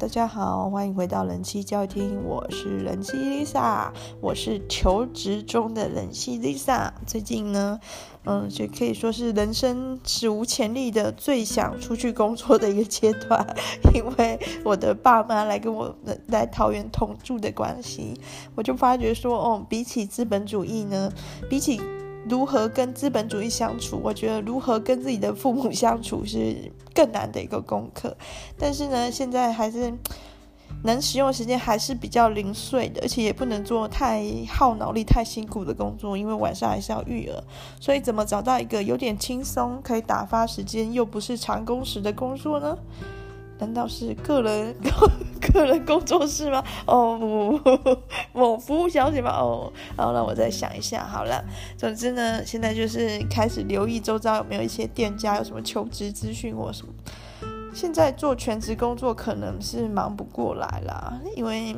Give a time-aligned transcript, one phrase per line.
[0.00, 3.90] 大家好，欢迎回到人气教育厅，我是人气 Lisa，
[4.22, 6.90] 我是求职中的人气 Lisa。
[7.06, 7.78] 最近呢，
[8.24, 13.46] 嗯，就可以说是人生史无前例的最想出去工作的一个阶段，
[13.94, 15.94] 因为我的爸妈来跟我
[16.28, 18.18] 来桃园同住的关系，
[18.54, 21.12] 我就发觉说，哦，比起资本主义呢，
[21.50, 21.78] 比起
[22.30, 24.00] 如何跟资本主义相处？
[24.02, 28.16] 我觉得如何跟自己的父母相处是更难的一个功课。
[28.56, 29.92] 但是呢，现在还是
[30.84, 37.42] 能使用的时间还是比较零碎的，而且也不能做太耗脑力、太辛苦的工作，因为晚上还是要育儿。
[37.80, 42.78] 所以，怎么找到一个有点轻松、可以打发时间又不是长工时的工作呢？
[43.60, 44.74] 难道是个人
[45.52, 46.64] 个人工作室吗？
[46.86, 47.60] 哦，
[48.32, 49.30] 某 服务小姐吗？
[49.32, 51.04] 哦，好，让我再想一下。
[51.04, 51.44] 好了，
[51.76, 56.92] 总之呢，现在就是开始留意周遭有没有一些店家有什么求职资讯或什么。
[57.72, 61.76] 现在做全职工作可能是忙不过来啦，因为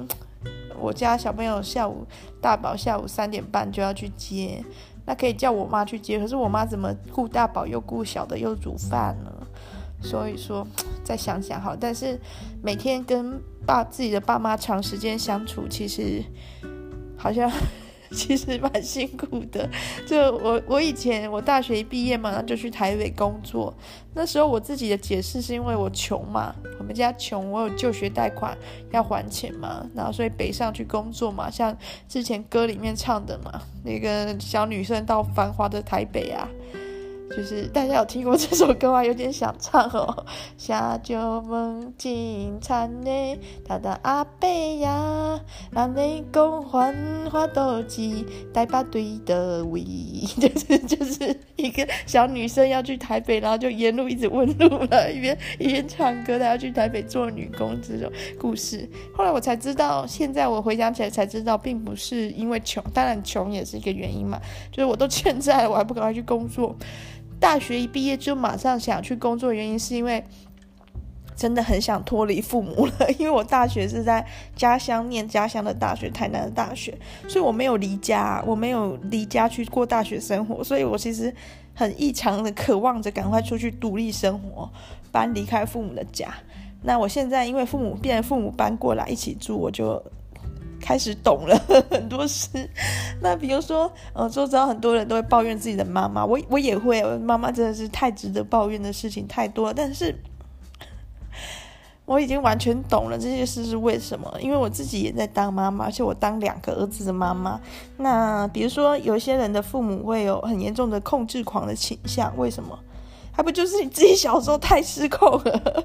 [0.80, 2.06] 我家小朋友下午
[2.41, 4.64] 大宝下午三点半就要去接，
[5.05, 9.41] 那可以叫我妈去接，可是我妈怎么顾大宝又顾小的又煮饭呢？
[10.03, 10.67] 所以说，
[11.05, 11.77] 再想想好。
[11.77, 12.19] 但是
[12.62, 16.22] 每天跟爸自己的爸妈长时间相处，其实
[17.17, 17.50] 好像
[18.12, 19.69] 其实蛮辛苦的。
[20.06, 23.73] 就我我以前我大学一毕业嘛，就去台北工作。
[24.14, 28.55] 那时候我自己的解释是因为我穷嘛，我们家穷，我有就学贷款
[28.91, 31.50] 要还钱嘛，然后所以北上去工作嘛。
[31.50, 31.75] 像
[32.06, 36.47] 之前歌里面唱的嘛，那个小女生到繁华的台北啊。
[37.34, 39.02] 就是大家有听过这首歌吗？
[39.02, 40.27] 有点想唱哦。
[40.58, 44.48] 下酒梦金钗呢，他的阿伯
[44.80, 46.94] 呀，让你共还
[47.30, 49.83] 花斗鸡，带把对的味。
[50.39, 58.89] 就 是就是一个小女生要去台北，然后就沿路一直问路了，一边一边唱歌，她要去台北做女工这种故事。
[59.17, 64.39] 后来我才知道，现在我回想起来才知道，并不是因为穷，当然穷也是一个原因嘛。
[64.70, 66.77] 就是我都欠债了，我还不赶快去工作。
[67.42, 70.25] 大学一毕业就马上想去工作原因是因为
[71.35, 81.35] 真的很想脱离父母了， 因为我大学是在家乡念家乡的大学，台南的大学，所以我没有离家，我没有离家去过大学生活，所以我其实
[81.75, 84.70] 很异常的渴望着赶快出去独立生活，
[85.11, 86.33] 搬离开父母的家。
[86.83, 90.01] 那我现在因为父母变父母搬过来一起住，我就。
[90.82, 91.56] 开始懂了
[91.88, 92.48] 很多事，
[93.20, 99.74] 那比如说，呃，周遭很多人都会抱怨自己的妈妈，我我也会，妈妈真的是太值得抱怨的事情太多了。
[99.74, 100.14] 但是，
[102.04, 107.60] 我已经完全懂了这些事是为什么，因为我自己也在当妈妈，而且我当两个儿子的妈妈。
[107.96, 112.78] 那比如说，有些人的父母会有很严重的控制狂的倾向，为什么？
[113.34, 115.84] 还不就是你自己小时候太失控了？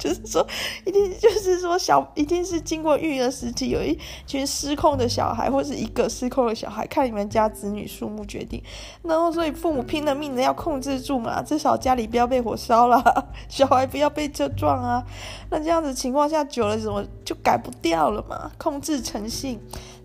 [0.00, 0.44] 就是说，
[0.86, 3.96] 一定就是说小，一定是经过育儿时期，有一
[4.26, 8.60] 群失控的小孩，或是一个失控的小孩，看你们家子女数目决定。
[9.02, 15.04] 然后，所以父母拼了命的要控制住嘛，至少家里不要被火烧了， 小孩不要被车撞啊。
[15.50, 18.50] 那这样子情况下久了，怎么就改不掉了嘛？
[18.58, 19.60] 控制成性。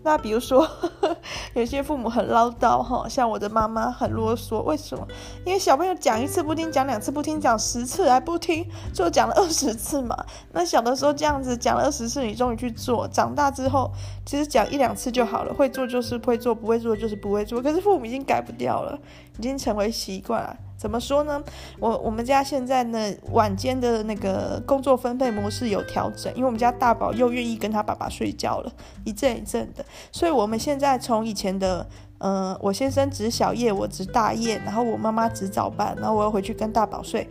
[0.06, 1.16] 那比如说，呵 呵
[1.54, 5.04] 有些父母很唠叨哈，像我的妈妈很啰嗦，为什么？
[5.44, 10.16] 因为小朋友讲一次不听，讲两次不听，讲十次还不听，就讲了二十次嘛。
[10.52, 13.90] 那小的时候这样子讲了二十次，你终于去做，长大之后
[14.24, 17.60] 其实讲一两次就好了，会做就是会做，不会做就是不会做。
[17.60, 18.96] 可是父母已经改不掉了，
[19.40, 20.56] 已经成为习惯了。
[20.76, 21.42] 怎么说呢？
[21.80, 28.72] 我我们家现在呢，晚间的那个工作分配模式有调整，因为我们家大宝又愿意跟他爸爸睡觉了，
[29.04, 31.86] 一阵一阵的，所以我们现在从以前的，
[32.18, 37.26] 嗯、我先生值小夜，我值大夜，然后我妈妈值早班，然后我要回去跟大宝睡。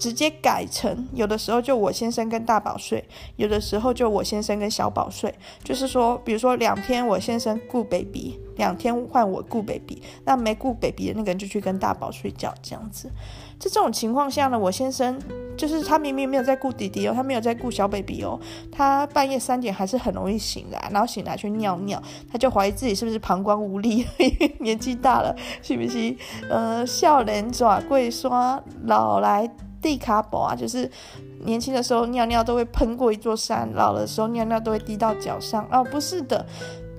[0.00, 3.04] 直接改成有的时候就我先生跟大宝睡，
[3.36, 5.32] 有的时候就我先生跟小宝睡。
[5.62, 13.10] 就是说，比如说两天我先生顾 baby，两天换我顾 baby，那没顾 baby 的那个人就去跟大宝睡觉，这样子。
[13.58, 15.20] 在这种情况下呢，我先生
[15.54, 18.40] 就是他明明没有在顾弟弟哦，他没有在顾小 baby 哦，
[18.72, 22.02] 他半夜三点还是很容易醒来，然后醒来去尿尿，
[22.32, 24.06] 他就怀疑自己是不是膀胱无力，
[24.60, 26.16] 年纪大了是不是？
[26.48, 29.46] 呃，笑脸爪贵刷老来。
[29.80, 30.90] 地卡宝啊，就是
[31.44, 35.66] 年轻的时候尿尿都会喷过一座山，老的时候尿尿都会滴到脚上。
[35.70, 36.44] 哦，不是的，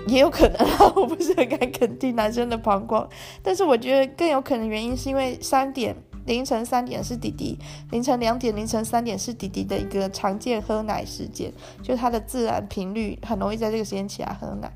[0.08, 3.08] 也有可能啊， 我不是很敢肯定男生的膀胱，
[3.44, 5.96] 但是我觉得更有可能原因是因为三点
[6.26, 7.58] 凌晨三点是弟弟，
[7.92, 11.54] 凌晨两点凌晨三点是弟弟的一个常见喝奶时间，
[11.84, 14.72] 就他的自然频率很容易在这个时间起来喝奶。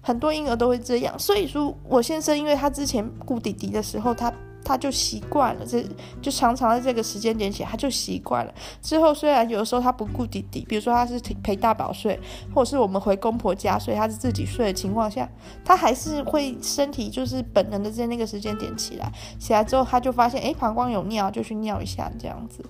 [0.00, 4.32] 很多婴儿都会这样，所以说我先生因为他之前顾弟弟的时候他。
[4.64, 5.84] 他就习惯了，这
[6.22, 8.54] 就常常在这个时间点起，他就习惯了。
[8.80, 12.18] 之后虽然有的时候他不顾弟弟，比如说他是陪大宝睡，
[12.54, 15.28] 或者是我们回公婆家睡，他是自己睡的情况下，
[15.64, 22.64] 他还是会身体就是本能的在那个时间点起来，起来之后他就发现，诶，膀胱有尿，就去尿一下这样子，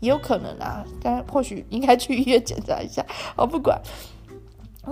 [0.00, 3.04] 也有可能啊，但或许应该去医院检查一下。
[3.36, 3.80] 我不管。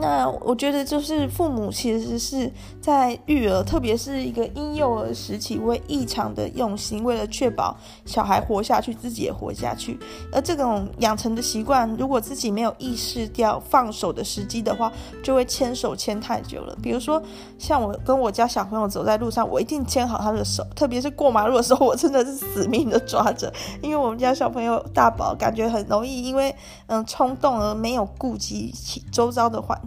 [0.01, 9.99] 那我觉得就是父母其实是在育儿，特别是一个婴幼儿时期，会异常的用心，为了确保小孩活下去，自己也活下去。
[10.33, 16.77] 而这种养成的习惯，如果自己没有意识掉放手的时机的话，就会牵手牵太久了。
[16.83, 17.23] 比如说，
[17.59, 23.53] 像我跟我家小朋友走在路上，我一定牵好他的手，特别是过马路的时候，我真的是死命的抓着，
[23.83, 26.55] 因为我们家小朋友大宝感觉很容易因为
[26.87, 28.75] 嗯冲动而没有顾及
[29.11, 29.81] 周遭的环。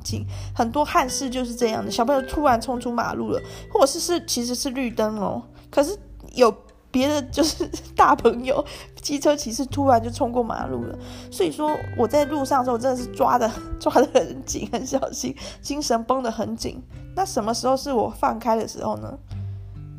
[0.55, 3.41] 很多憾事就是这样的，小朋友突然冲出马路了，
[3.71, 5.97] 或者是是其实是绿灯哦，可是
[6.33, 6.53] 有
[6.91, 8.63] 别的就是 大朋友，
[9.01, 10.97] 机车骑士突然就冲过马路了。
[11.31, 13.49] 所以说我在路上的时候真的是抓的
[13.79, 16.81] 抓得很紧，很小心，精神绷得很紧。
[17.15, 19.17] 那什么时候是我放开的时候呢？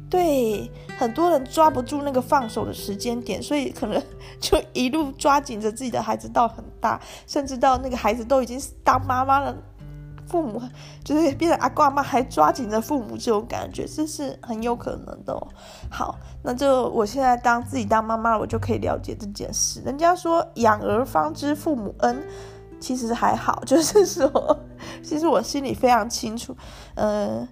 [0.08, 0.68] 对，
[0.98, 4.02] 很多人抓不住那个放手的时间点，所以可能
[4.40, 9.56] 就一路抓紧着自己的孩子到很大，甚至到那个孩子都已经当妈妈了。
[10.30, 10.62] 父母
[11.02, 15.36] 就是变成阿公阿妈，还抓紧着父母这种感觉，这是很有可能的。
[15.90, 19.80] 好，那就我现在当自己当妈妈，我就可以了解这件事。
[19.80, 22.22] 人家说养儿方知父母恩，
[22.78, 24.60] 其实还好， 就是说，
[25.02, 26.56] 其实我心里非常清楚，
[26.94, 27.48] 呃，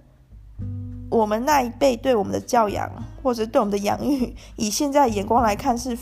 [1.09, 2.89] 我们那一辈对我们的教养，
[3.21, 5.97] 或者对我们的养育，以现在眼光来看是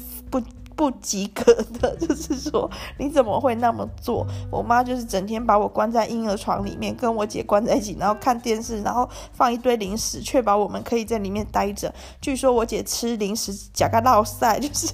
[0.77, 0.91] 不。
[1.01, 4.25] 及格的， 就是说你怎么会那么做？
[4.51, 11.93] 我妈就是整天把我关在婴儿床里面，跟我姐关在一起，然后看电视，然后放一堆零食，确保我们可以在里面待着。
[12.19, 14.91] 据说我姐吃零食假个闹塞， 就是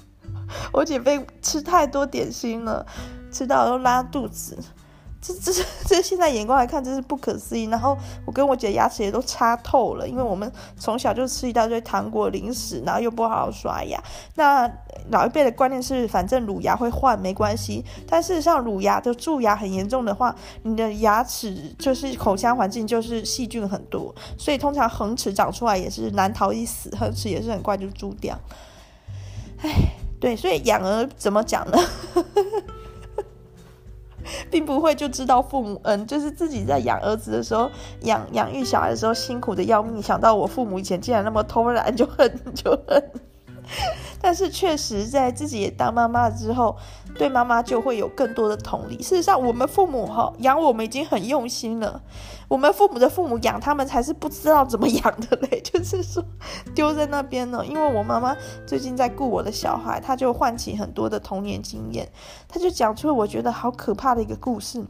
[0.72, 2.84] 我姐被吃太多点心了，
[3.30, 4.56] 吃到都拉肚子。
[5.20, 5.52] 这这
[5.86, 7.64] 这现在眼光来看，真是不可思议。
[7.64, 14.00] 然后我跟我姐牙齿也都差透了，因为我们从小就吃一大堆糖果零食，然后又不好好刷牙。
[14.34, 14.70] 那
[15.10, 17.84] 老一辈的观念是，反正乳牙会换没关系。
[18.06, 28.38] 但事实上，乳牙的蛀牙很严重的话，你的牙齿就是口腔环境就是细菌很多，所以通常恒齿长出来也是难逃一死，恒齿也是很快就蛀掉。
[29.62, 29.70] 哎，
[30.20, 31.78] 对，所以养儿怎么讲呢？
[34.50, 37.70] 并不会就知道父母恩，就是自己在养儿子的时候，
[38.02, 40.00] 养养育小孩的时候辛苦的要命。
[40.02, 43.10] 想到我父母以前竟然那么偷懒，就恨就恨。
[44.20, 46.76] 但是确实在自己也当妈妈之后，
[47.16, 49.02] 对妈妈就会有更多的同理。
[49.02, 52.00] 事实上，我们父母哈养我们已经很用心了。
[52.48, 56.24] 我们父母的父母养他们才是不知道怎么养的嘞， 就是说
[56.74, 57.64] 丢在那边呢。
[57.66, 62.08] 因为我妈妈最近在顾我的小孩，她就唤起很多的童年经验，
[62.48, 64.84] 她就讲出了我觉得好可怕的一个故事。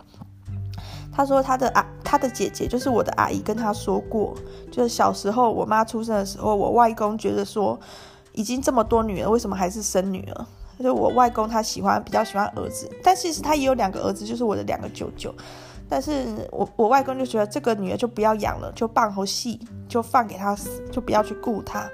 [1.10, 4.34] 她说她的啊，她的姐姐就是我的阿姨跟她说过，
[4.70, 7.80] 就是小时候我妈出生的时候，我外公觉得说
[8.36, 10.46] 已经这么多女儿，为什么还是生女儿？
[10.78, 15.34] 就我外公他喜欢比较喜欢儿子，但其实他也有两个儿子，就是我的两个舅舅。
[15.88, 21.88] 但是我我外公就觉得这个女儿就不要养了，就放后戏，就放给她死，就不要去顾她。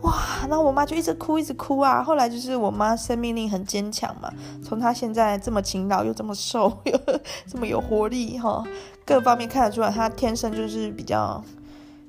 [0.00, 0.14] 哇，
[0.48, 2.02] 那我妈就一直哭，一直哭啊。
[2.02, 4.32] 后来就是我妈生命力很坚强嘛，
[4.64, 6.98] 从她现在这么勤劳又这么瘦又
[7.46, 8.64] 这么有活力哈，
[9.04, 11.44] 各方面看得出来，她天生就是比较。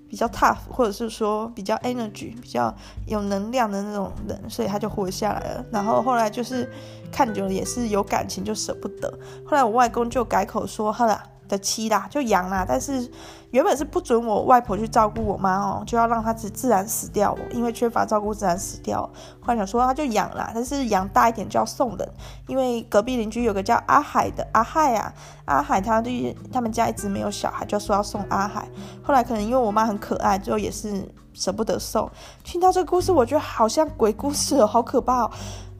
[0.09, 2.73] 比较 tough，或者是说比较 energy，比较
[3.05, 5.65] 有能量的那种人，所以他就活下来了。
[5.71, 6.69] 然后后来就是
[7.11, 9.11] 看久了也是有感情，就舍不得。
[9.45, 13.09] 后来我外公就改口说：“好啦。”的妻啦，就养啦，但是
[13.51, 19.01] 原本是不准我外婆去照顾我妈哦，就要让她自自然死掉，因为缺乏照顾自然死掉。
[19.39, 22.13] 后来想说她就养啦，但是养大一点就要送人，
[22.47, 25.13] 因为隔壁邻居有个叫阿海的阿海啊，
[25.45, 28.67] 阿海他对他们家一直没有小孩，就说要送阿海。
[29.01, 32.09] 后来可能因为我妈很可爱，最后也是舍不得送。
[32.43, 35.29] 听到这个故事，我觉得好像鬼故事哦，好可怕，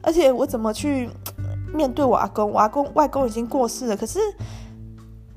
[0.02, 1.10] 而且我怎么去
[1.74, 2.50] 面对我阿公？
[2.50, 4.18] 我阿公外公已经过世了，可是。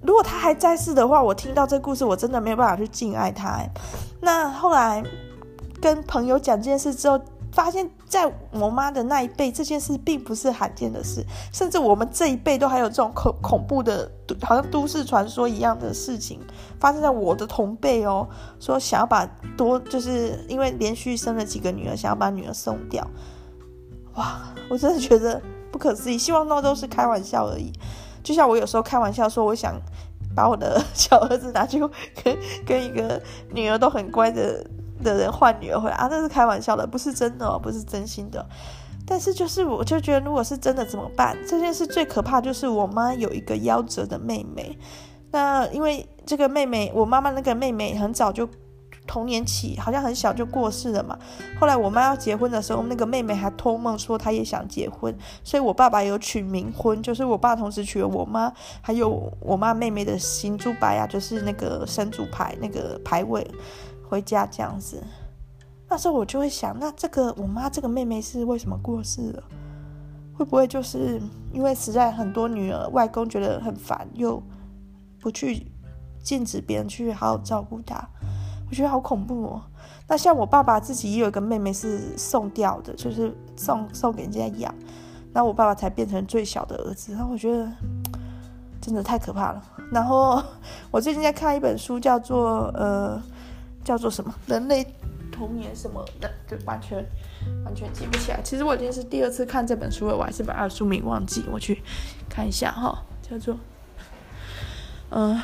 [0.02, 3.60] 如果他还在世的话，我听到这故事，我真的没有办法去敬爱他。
[4.20, 5.04] 那后来
[5.80, 7.20] 跟朋友讲这件事之后，
[7.52, 14.10] 发现在我妈的那一辈，这件事并不是罕见的事，甚至我们这一辈都还有这种恐恐怖的，
[14.42, 16.40] 好像都市传说一样的事情
[16.80, 18.28] 发生在我的同辈哦。
[18.60, 19.26] 说想要把
[19.58, 23.06] 多，就是因为连续生了几个女儿，想要把女儿送掉。
[24.16, 25.42] 哇，我真的觉得
[25.72, 26.18] 不可思议。
[26.18, 27.72] 希望那都是开玩笑而已。
[28.24, 29.80] 就像我有时候开玩笑说，我想
[30.36, 31.80] 把我的 小儿子拿去
[32.24, 34.66] 跟跟一个女儿都很乖的
[35.04, 38.46] 的人换女儿回来啊，那是开玩笑的，不是真的哦，不是真心的。
[39.06, 41.38] 但是就是我就觉得，如果是真的怎么办？
[41.48, 44.78] 这件事最可怕就是我妈有一个夭折的妹妹，
[45.32, 48.48] 那因为这个妹妹，我妈妈那个妹妹很早就。
[49.08, 51.18] 童年起好像很小就过世了嘛。
[51.60, 63.46] 后来我妈要结婚的时候，那个妹妹还托梦说她也想结婚，所以我爸爸有取冥婚，就是我爸同时娶了我妈，还有我妈妹妹的行珠牌啊，就是那个神主牌那个牌位
[64.08, 65.04] 回家这样子。
[65.90, 69.44] 那时候我就会想，那这个我妈这个妹妹是为什么过世了？
[70.34, 74.42] 会不会就是因为实在很多女儿外公觉得很烦，又
[75.20, 75.68] 不去
[76.24, 78.08] 禁止别人去好好照顾她？
[78.72, 79.62] 我觉得好恐怖哦。
[80.08, 84.74] 那像我爸爸自己也有个妹妹是送掉的，就是送送给人家养，
[85.34, 87.14] 那我爸爸才变成最小的儿子。
[87.14, 87.70] 然后我觉得
[88.80, 89.62] 真的太可怕了。
[89.92, 90.42] 然后
[90.90, 93.22] 我最近在看一本书，叫做呃
[93.84, 94.88] 叫做什么《人类
[95.34, 97.06] 童年》什么的，就完全
[97.66, 98.40] 完全记不起来。
[98.42, 101.44] 其实我已经是第二次看这本书了，我还是把它的书名忘记。
[101.52, 101.82] 我去
[102.30, 103.58] 看一下哈，叫做
[105.10, 105.38] 嗯。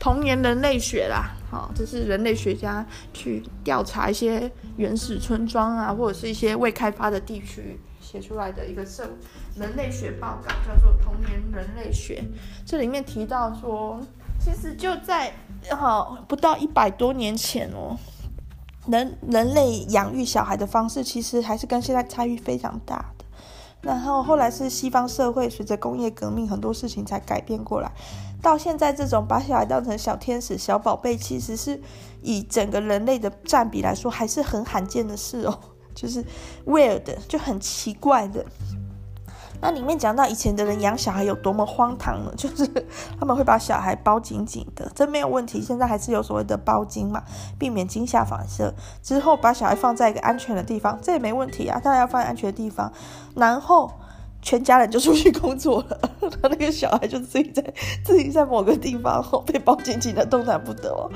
[0.00, 9.08] 童年人类学啦，好，这是人类学家去调查一些原始村庄啊，或者是一些未开发的地区写出来的一个社
[9.56, 12.22] 人类学报告，叫做《童年人类学》。
[12.64, 14.00] 这里面提到说，
[14.40, 15.34] 其实就在
[15.70, 17.94] 好不到一百多年前哦，
[18.88, 23.24] 人人类养育小孩的方式其实还是跟现在差异非常大的。
[23.82, 27.92] 然后后来是西方社会随着工业革命，很多事情才改变过来。
[28.42, 31.80] 到现在这种把小孩当成小天使、小宝贝，其实是
[32.22, 35.58] 以整个人类的占比来说，还是很罕见的事哦，
[35.94, 36.24] 就是
[36.66, 38.44] weird，就很奇怪的。
[39.62, 42.32] 那里面讲到以前的人养小孩有多么荒唐呢？
[42.34, 42.66] 就是
[43.18, 45.60] 他们会把小孩包紧紧的，这没有问题。
[45.60, 47.22] 现在还是有所谓的包惊嘛，
[47.58, 48.72] 避免惊吓反射。
[49.02, 51.78] 之后把小孩放在一个安全的地方，这也没问题啊。
[51.78, 52.90] 当然要放在安全的地方，
[53.34, 53.92] 然后
[54.42, 56.00] 全家人就出去工作了，
[56.42, 57.62] 他那个小孩就自己在
[58.04, 61.10] 自己在某个地方被包紧紧的，动弹不得哦。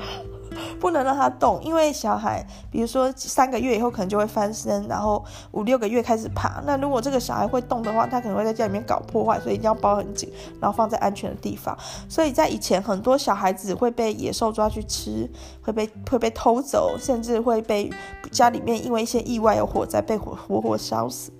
[0.79, 6.63] 不能让他动，因为小孩，比如说三个月以后可能就会翻身，然后五六个月开始爬。
[6.65, 11.77] 那如果这个小孩会动的话，他可能会在家里面搞破坏，所以一定要包很紧，然后放在安全的地方。
[12.07, 15.29] 所以在以前，很多小孩子会被野兽抓去吃，
[15.61, 17.91] 会被会被偷走，甚至会被
[18.31, 21.33] 家里面因为一些意外有火灾被活活活烧死。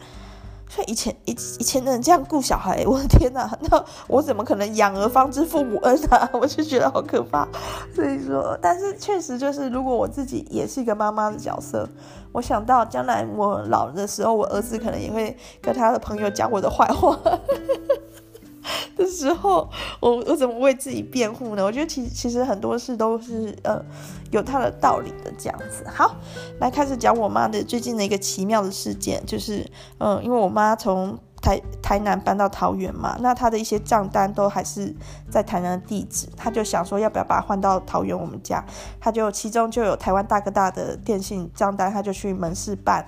[0.68, 3.50] 所以以前以以前的人这样顾小孩，我的天哪！
[3.70, 6.30] 那我怎么可能养儿方知父母恩啊？
[6.34, 7.48] 我就觉得好可怕。
[7.94, 11.88] 所以说，但是确实就是，如果我自己也是一个妈妈的角色，
[12.34, 17.18] 我想到将来我老的时候，我儿子可能也会跟他的朋友讲我的坏话。
[18.98, 19.70] 的时候，
[20.00, 21.64] 我我怎么为自己辩护呢？
[21.64, 23.84] 我觉得其其实很多事都是呃
[24.32, 25.86] 有它的道理的这样子。
[25.88, 26.16] 好，
[26.60, 29.66] 来开始讲我妈的最近的一个奇妙的事件，就是
[30.00, 34.96] 嗯、因为我妈从台台南搬到桃园嘛，那她的一些账单都还是
[35.30, 38.64] 在台南的地址，她就想说要不要把它换到桃园我们家，
[39.00, 43.06] 她就其中就有台湾大哥大的电信账单，她就去门市办。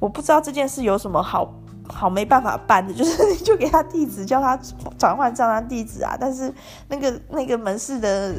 [0.00, 1.52] 我不知道这件事有什么好。
[1.88, 4.58] 好没办法办的， 就是你就给他地址，叫他
[4.98, 6.16] 转换账单地址啊。
[6.20, 6.52] 但是
[6.88, 8.34] 那个那个门市的，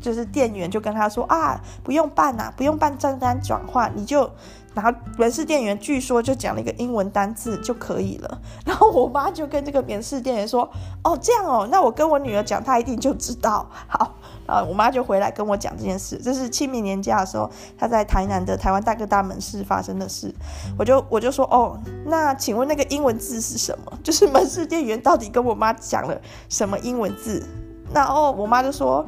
[0.00, 4.30] 就是店员就跟他说啊，不用办呐，不用办账单转换，你就。
[4.74, 8.40] 然后门市店员据说就讲了一个英文单字就可以了。
[8.66, 10.68] 然后我妈就跟这个门市店员说
[11.04, 14.16] ：“哦，这样哦，那我跟我女儿讲，她一定就知道。”好，
[14.46, 16.20] 然后我妈就回来跟我讲这件事。
[16.22, 20.34] 这是清明年假的时候，她在台南的台湾大哥大门市发生的事。
[20.76, 23.92] 我就我就说：“哦，那请问那个英文字是什么？
[24.02, 27.46] 就是门市店员到底跟我妈讲了什么英文字？”
[27.94, 29.06] 然后我妈就说。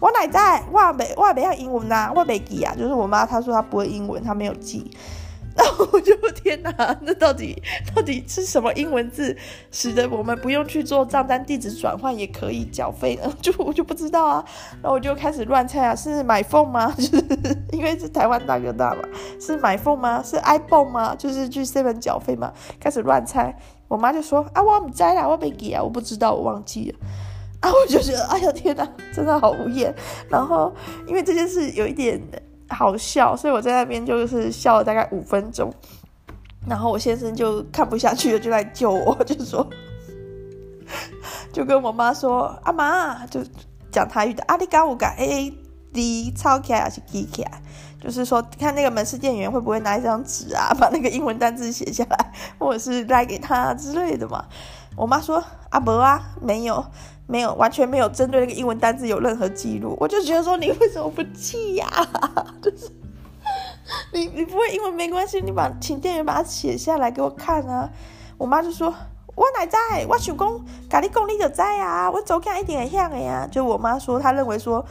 [0.00, 0.62] 我哪在？
[0.72, 2.74] 我没我没要英文呐、啊，我没记啊。
[2.74, 4.90] 就是我妈她说她不会英文，她没有记。
[5.56, 6.70] 然后我就天哪，
[7.02, 7.60] 那到底
[7.94, 9.36] 到底是什么英文字，
[9.72, 13.30] 使得我们不用去做账单地址转换也可以缴费呢？
[13.42, 14.44] 就我就不知道啊。
[14.80, 16.90] 然后我就开始乱猜啊，是买 phone 吗？
[16.96, 17.16] 就是
[17.72, 19.02] 因为是台湾大哥大嘛，
[19.40, 20.22] 是买 phone 吗？
[20.22, 21.16] 是 iPhone 吗？
[21.18, 22.52] 就是去 seven 缴费嘛？
[22.78, 23.54] 开始乱猜。
[23.88, 26.98] 我妈就说啊，我不知啦，我没记啊，我不知道，我忘记了。
[27.60, 29.94] 啊，我就觉得，哎呀天哪，真的好无言。
[30.28, 30.72] 然后，
[31.06, 32.20] 因为这件事有一点
[32.68, 35.72] 好笑，所以我在那边就是笑了大概五分钟。
[36.68, 39.66] 然后我先生就看不下去了，就来救我，就说，
[41.52, 43.40] 就跟我妈说，阿妈，就
[43.90, 45.52] 讲台语的，阿里嘎乌嘎 A
[45.92, 47.62] D 抄起来还是记起来，
[47.98, 54.44] 就是说看那个门市店员会不会拿一张纸啊，把那个英文单字写下来，或者是带给他之类的嘛。
[54.96, 56.84] 我妈说，阿伯啊，没有。
[57.30, 59.96] 没有完全没有针对那个英文单字有任何记录。
[60.00, 61.86] 我就觉得说，你为什么不记呀、
[62.60, 62.90] 就是
[64.12, 67.88] 你你不会英文没关系，你把请店员把它写下来给我看啊。
[68.36, 68.92] 我妈就说。
[69.36, 70.04] 我哪在？
[70.06, 70.46] 我想讲，
[70.86, 72.10] 跟你讲你就知啊。
[72.10, 73.48] 我走起一定会晓的呀。
[73.50, 74.84] 就我妈说，她认为说，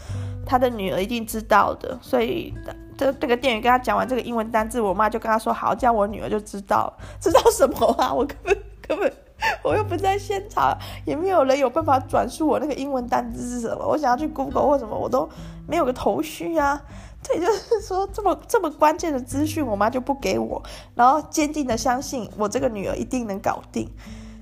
[0.43, 1.96] 她的女儿一定知道的。
[2.01, 2.51] 所以，
[2.98, 6.91] 这这个店员跟她讲完这个英文单字，我妈就跟她说：“好，叫我女儿就知道，
[7.22, 8.12] 知道什么啊？
[8.12, 9.13] 我根本根本
[9.63, 13.88] 我又不在现场，也没有人有办法转述我那个英文单字是什么。
[13.88, 15.29] 我想要去 Google 或什么，我都
[15.67, 16.81] 没有个头绪啊。
[17.22, 20.63] 这也就是说，这么这么关键的资讯，我妈就不给我，
[20.96, 23.89] 然后坚定的相信我这个女儿一定能搞定。”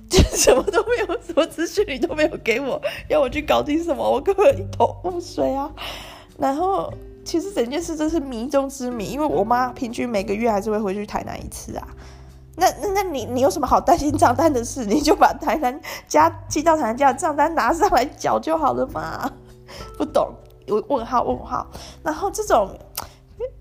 [0.08, 4.10] 就什么都没有，什么资讯你都没有给我，要我去搞定什么？
[4.10, 5.70] 我根本一头雾水啊！
[6.38, 6.90] 然后
[7.26, 11.86] 其实整件事真是谜中之谜，因为我妈平均每个月还是会回去台南一次啊。
[12.58, 14.84] 那那那你你有什么好担心 账单的事？
[14.84, 19.30] 你就把台南家寄到台南家的账单拿上来缴就好了嘛。
[19.96, 20.34] 不懂，
[20.66, 21.66] 有问号问号。
[22.02, 22.76] 然后这种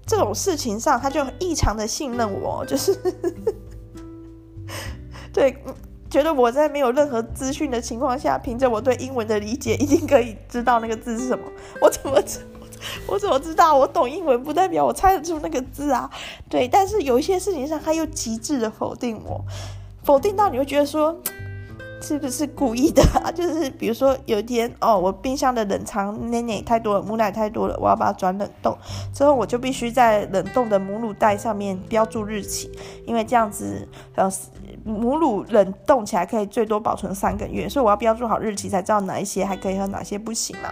[0.05, 2.93] 这种事情上，他就异常的信任我，就是
[5.31, 5.55] 对。
[6.09, 11.43] 觉得我在没有任何资讯的情况下，凭着我对英文的理解，一定可以知道那个字是什么。
[11.81, 12.39] 我怎么知？
[13.07, 13.75] 我怎么知道？
[13.75, 16.09] 我懂英文不代表我猜得出那个字啊。
[16.49, 19.43] 对，但是有一些事情上，他又极致的否定我，
[20.03, 21.15] 否定到你会觉得说，
[22.01, 23.31] 是不是故意的啊？
[23.33, 28.77] 就是比如说有一天哦，我冰箱的冷藏奶奶太多了，母奶太多了，我要把它转冷冻，
[29.13, 32.71] 之后我就必须在冷冻的母乳袋上面标注日期，
[33.05, 34.31] 因为这样子呃。
[34.87, 40.69] 母乳冷冻起来可以最多保存三个月，所以我要标注好日期，才知道哪一些还可以喝，哪些不行嘛。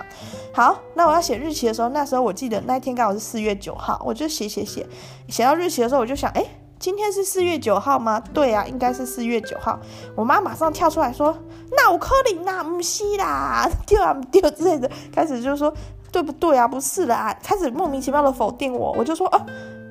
[0.54, 4.88] 好，那我要写日期的时候，那时候我记得那天刚好是四月九号，我就写写写，
[5.28, 6.46] 写到日期的时候，我就想，哎，
[6.80, 8.20] 今天是四月九号吗？
[8.34, 9.78] 对啊，应该是四月九号。
[10.16, 11.38] 我妈马上跳出来说，
[11.76, 15.74] 那我可能啦，不是啦， 丢啊丢之类的，开始就说
[16.12, 16.68] 对不对啊？
[16.68, 19.46] 不是啦，开始莫名其妙的否定我，我就说啊。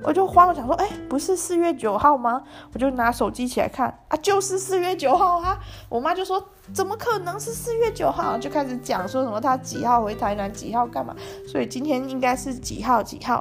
[0.04, 2.42] 我就慌了，想说，哎、不是四月九号吗？
[2.74, 5.58] 我就拿手机起来看，啊，就是四月九号啊！
[5.88, 8.36] 我妈就说，怎么可能是四月九号？
[8.36, 11.16] 就开始讲说什么她几号回台南，几号干嘛？
[11.50, 13.36] 所以今天应该是几号几号？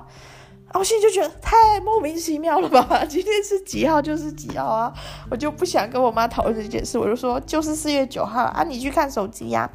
[0.69, 3.03] 啊，我现在就觉得太莫名其妙了吧？
[3.05, 4.93] 今天是几号就是几号啊！
[5.29, 8.63] 我就不想跟我妈讨论这件事，我就说就是四月九号啊！
[8.63, 9.69] 你去看手机呀、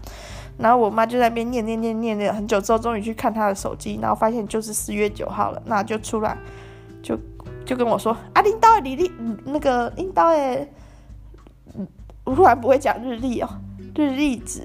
[0.56, 6.38] 然后我妈就在那边念念念念念很久之后，终于去看她的手机，然后发现就是四月九号了，那就出来。
[7.08, 7.18] 就
[7.64, 9.10] 就跟我说啊，领导的日历，
[9.46, 10.68] 那个领导哎，
[12.24, 13.48] 我突然不会讲日历哦，
[13.94, 14.64] 日历纸。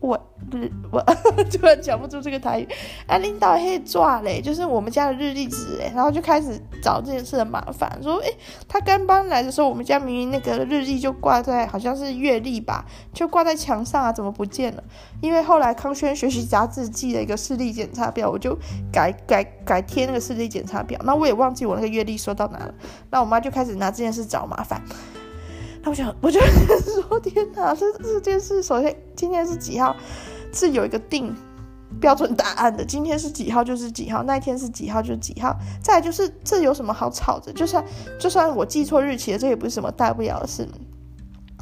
[0.00, 0.18] 我
[0.50, 0.98] 日我
[1.52, 2.66] 突然讲不出这个台语，
[3.06, 8.28] 啊，领导黑抓嘞，就是我们家的日历纸哎，然后就开始找这件事的麻烦，说哎、
[8.66, 14.82] 他刚搬来的时候，我们家明明那个日历就挂在好像是月历吧，就挂在墙上啊，怎么不见了？
[15.20, 18.56] 因为后来康轩学习杂志寄了一个视力检查表，我就
[18.90, 22.74] 改改改贴那个视力检查表，那我也忘记我那个月历收到哪了，
[23.10, 24.80] 那我妈就开始拿这件事找麻烦。
[25.82, 26.38] 那我想，我就
[27.02, 29.94] 说天哪，这这件事，首先今天是几号，
[30.50, 31.36] 是有一个定
[32.00, 32.82] 标准答案的。
[32.82, 35.54] 今天是几号就是几号，那一天是几号就是几号。
[35.82, 37.52] 再就是，这有什么好吵的？
[37.52, 37.84] 就算
[38.18, 40.66] 就算我记错日期了，这也不是什么大不了的事。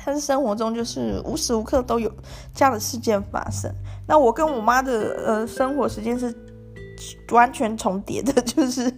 [0.06, 2.08] 但是生活中就是无时无刻都有
[2.54, 3.68] 这样的事件发生。
[4.06, 6.32] 那我跟我妈的呃生活时间是
[7.32, 8.88] 完全重叠的， 就是。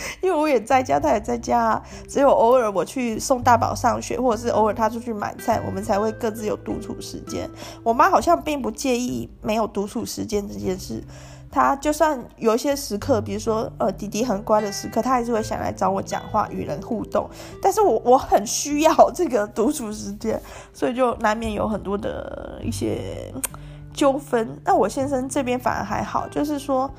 [0.22, 7.48] 因为我也在家，他也在家，只有偶尔我去送大宝上学，或者是偶尔他出去买菜，我们才会各自有独处时间。
[7.82, 11.02] 我妈好像并不介意没有独处时间这件事，
[11.50, 17.28] 她就算有一些时刻，比如说呃弟弟很乖的时刻，她还是会想来找我讲话，与人互动。
[17.60, 20.40] 但是我我很需要这个独处时间，
[20.72, 23.32] 所以就难免有很多的一些
[23.92, 24.58] 纠纷。
[24.64, 26.90] 那我先生这边反而还好，就是说。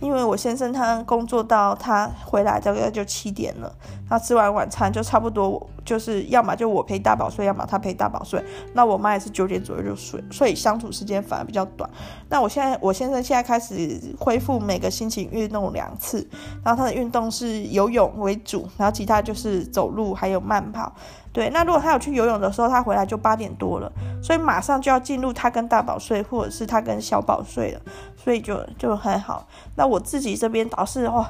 [0.00, 3.72] 因为我先生他工作到他回来大概就七点了，
[4.08, 8.42] 他吃完晚餐就差不多就是要么就我陪大宝睡，要么他陪大宝睡。
[8.74, 11.88] 那我妈也是九点左右就睡，所以相处时间反而比较短。
[12.28, 16.28] 那我现在我先生现在开始恢复每个星期运动两次，
[16.64, 20.92] 然后他的运动是游泳为主，然后其他就是走路还有慢跑。
[21.32, 23.92] 对，那如果他有去游泳的时候，他回来就八点多了，
[24.22, 27.80] 所以马上就要进入他跟大宝睡，或者是他跟小宝睡了，
[28.16, 29.46] 所以就就很好。
[29.74, 31.26] 那我自己这边倒是哦，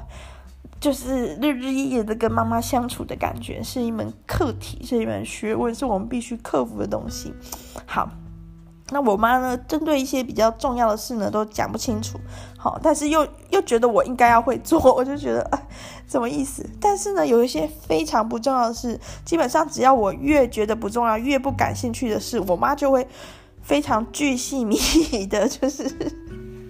[0.80, 7.34] 就是日日夜夜的跟妈妈相处的感觉，是一门课题，是一门学问，是我们必须克服的东西。
[7.86, 8.08] 好。
[8.90, 12.20] 那我妈呢，针对一些比较重要的事呢，都讲不清楚，
[12.56, 15.60] 好，但是又又觉得我应该要会做，我就觉得啊，
[16.06, 16.64] 什么意思？
[16.80, 23.04] 但是呢，有一些非常不重要的事，基本上只要我越觉得不重要、越不感兴趣的事，我妈就会
[23.60, 25.90] 非常巨细靡遗的，就是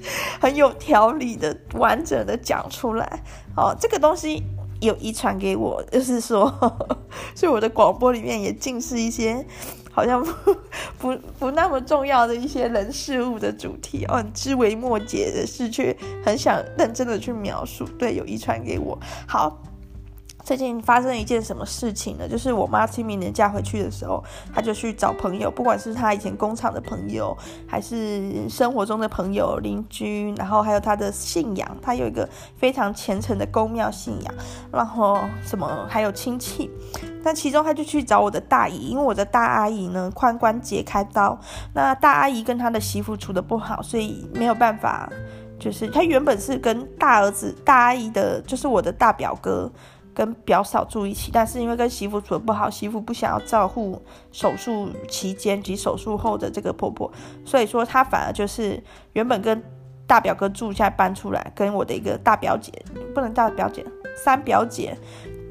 [0.41, 3.23] 很有条理的、完整的讲出来。
[3.57, 4.43] 哦，这个东西
[4.81, 6.53] 有遗传给我， 就是说，
[7.35, 9.45] 所以我的广播里面也尽是一些
[9.91, 10.57] 好像不
[10.99, 17.85] 不不那么重要的一些人事物的主题哦，知微末节的事，却很想认真的去描述。
[17.99, 18.99] 对，有遗传给我。
[19.27, 19.63] 好。
[20.47, 22.29] 最近发生一件什么事情呢？
[22.29, 24.23] 就是我妈清明年假回去的时候，
[24.55, 34.35] 她就去找朋友，不管是她以前工厂的朋友，还是生活中的朋友、邻居，然后还有她的信仰，她有一个非常虔诚的宫庙信仰，
[34.71, 36.71] 然后什么还有亲戚。
[37.25, 41.37] 但其中她就去找我的大姨，因为我的大阿姨呢髋关节开刀，
[41.75, 45.11] 那大阿姨跟她的媳妇处得不好，所以没有办法，
[45.59, 49.69] 就是她原本是跟大儿子大阿姨的，就是我的大表哥。
[50.17, 54.01] 跟表嫂住一起，但是因为跟媳妇处得不好，媳妇不想要照顾
[54.33, 57.13] 手术期间及手术后的这个婆婆，
[57.45, 59.63] 所以说她反而就是原本跟
[60.07, 62.73] 大表哥住，现在搬出来跟我的一个大表姐，
[63.15, 63.85] 不能大表姐，
[64.17, 64.97] 三表姐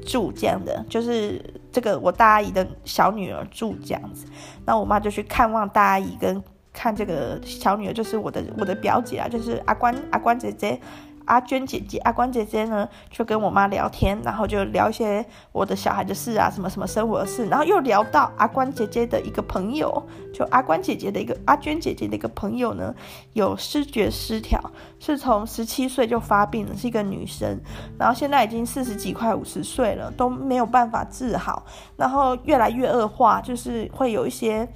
[0.04, 4.26] 住这样的，就是这个我大阿姨的小女儿住这样子，
[4.64, 10.80] 那我妈就去看望大阿姨跟看这个小女儿，就是我的我的表姐啊，就是阿关阿关姐姐。
[11.26, 22.94] 阿娟姐姐、阿关姐姐呢，就跟我妈聊天，然后就聊一些我的小孩的事啊，什么什么生活的事，然后又聊到阿关姐姐的一个朋友，就阿关姐姐的一个阿娟姐姐的一个朋友呢，
[23.34, 24.60] 有视觉失调，
[24.98, 27.60] 是从十七岁就发病了，是一个女生，
[27.98, 31.64] 然后现在已经四十几快五十岁了，都没有办法治好，
[31.96, 34.68] 然后越来越恶化，就是会有一些。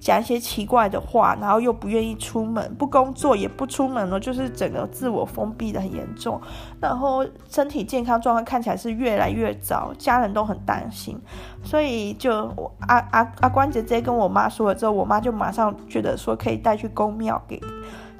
[0.00, 6.40] 讲一些奇怪的话，然后又不愿意出门，不工作也不出门了，就是整个自我封闭的很严重，
[6.80, 11.20] 然后身体健康状况看起来是越来越糟，家人都很担心，
[11.62, 17.60] 所以就我阿阿阿关姐姐跟我妈说了之后，我妈就马上觉得说可以带去宫庙给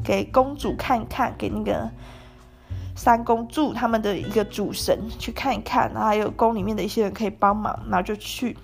[0.05, 1.90] 给公主看看，给那个
[2.95, 8.55] 三公主他们的一个主神去看一看，然后还有宫里面的一些人可以帮忙，然后就去。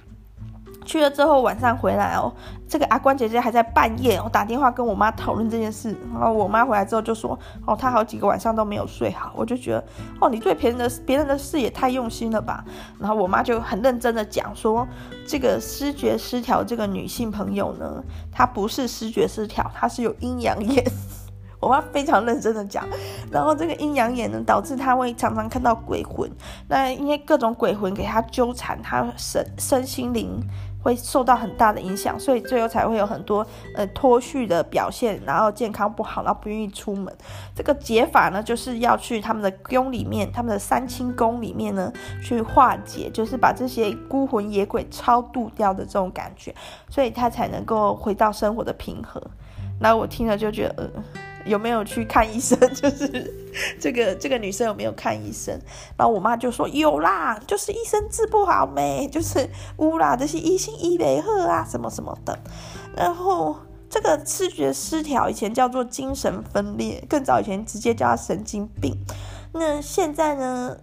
[0.87, 2.33] 去了之后晚上回来哦，
[2.69, 9.85] 这个阿关姐姐还在半夜哦打电话跟我妈讨论这件事，然后我妈回来之后就说哦，她好几个晚上都没有睡好，我就觉得
[10.21, 12.65] 哦，你对别人的别人的事也太用心了吧。
[13.01, 14.87] 然后我妈就很认真的讲说，
[15.27, 20.85] 这个失觉失调这个女性朋友呢，她不是失觉失调，她是有阴阳眼。
[21.59, 22.87] 我妈非常认真的讲，
[23.31, 26.31] 然后这个阴阳眼呢，导致她会常常看到鬼魂，
[26.69, 30.39] 那因为各种鬼魂给她纠缠，她身身心灵。
[30.87, 33.45] 会受到很大的影响，所以最后才会有很多
[33.75, 37.13] 呃脱序的表现，然后健康不好，然后不愿意出门。
[37.57, 46.55] 这个解法呢，就是要去他们的宫里面，他们的三清宫里面呢去化解，就是把这些孤魂野鬼超度掉的这种感觉，
[46.89, 49.21] 所以他才能够回到生活的平和。
[49.81, 51.03] 那我听了就觉得，呃。
[51.47, 52.59] 有没有去看医生？
[52.75, 53.33] 就是
[53.81, 55.59] 这个这个女生有没有看医生？
[55.97, 62.39] 然后我妈就说有啦，就是医生治不好没，就是乌啦，这些医生医没好啊，什么什么的。
[62.97, 63.57] 然后
[63.89, 68.97] 这个视觉失调以前叫做精神分裂，更早以前直接叫他神经病。
[69.53, 70.77] 那现在呢？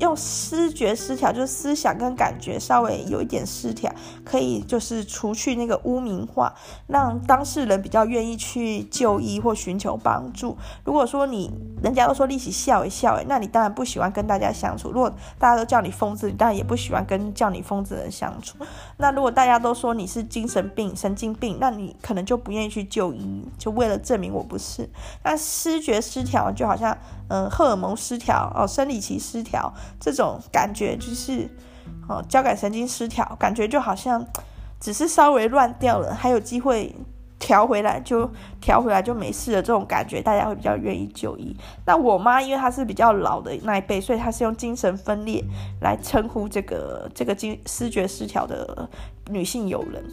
[0.00, 3.92] 用思觉失调，就是思想跟感觉稍微有一点失调，
[4.24, 6.54] 可以就是除去那个污名化，
[6.86, 10.56] 让当事人比较愿意去就医或寻求帮助。
[10.84, 11.50] 如果说你
[11.82, 14.90] 人家都说立即笑一笑，诶，那你当然不喜欢跟大家相处。
[14.90, 18.56] 如果大家都叫你疯子，你当然也不喜欢跟叫你疯子的人相处。
[18.98, 24.88] 那如果大家都说你是精神病、神经病，那你可能就不愿意去就医，就为了证明我不是。
[25.24, 26.96] 那视觉失调就好像。
[27.30, 31.46] 嗯，荷尔蒙失调哦，生理期失调，这种感觉就是
[32.08, 34.26] 哦，交感神经失调，感觉就好像
[34.80, 36.96] 只是稍微乱掉了，还有机会
[37.38, 39.62] 调回来就调回来就没事了。
[39.62, 41.56] 这种感觉大家会比较愿意就医。
[41.86, 45.44] 那我妈因为她是比较老的那一辈，所以她是用精神分裂
[45.80, 48.88] 来称呼这个这个精视觉失调的
[49.30, 50.04] 女性友人。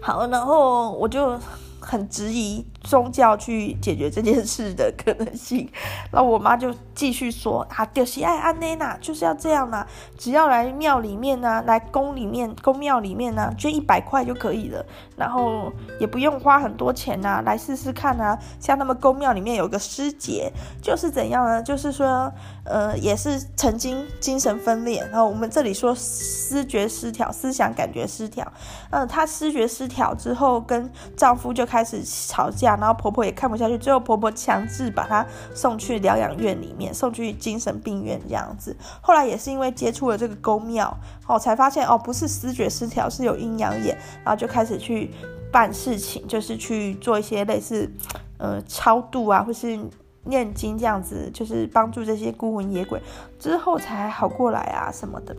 [0.00, 1.38] 好，然后我就。
[1.84, 5.68] 很质疑宗教去解决这件事的可能性，
[6.12, 9.84] 那我妈就继续说啊，就是爱安内娜，就是要这样呐，
[10.16, 14.84] 只要来庙里面呐，来宫里面、宫庙里面呢，捐一百块就可以了，
[15.16, 18.38] 然后也不用花很多钱呐，来试试看呐。
[18.60, 21.62] 像他们宫庙里面有个师姐，就是怎样呢？
[21.62, 22.32] 就是说，
[22.64, 28.46] 呃，也是曾经精神分裂，然后我们这里说思觉失调，思想感觉失调，
[28.90, 31.66] 嗯，她思觉失调之后跟丈夫就。
[31.72, 38.76] 开始吵架，然后婆婆也看不下去，最后婆婆强制把她送去疗养院里面，送去精神病院这样子。
[39.00, 45.10] 后来也是因为接触了这个宫庙，哦，才发现哦，不是思觉失调，是有阴阳眼，然后就开始去
[45.50, 47.90] 办事情，就是去做一些类似
[48.38, 49.78] 呃超度啊，或是
[50.24, 53.00] 念经这样子，就是帮助这些孤魂野鬼
[53.38, 55.36] 之后才好过来啊什么的。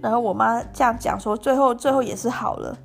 [0.00, 2.76] 然后我妈这样讲说，最后最后也是好了。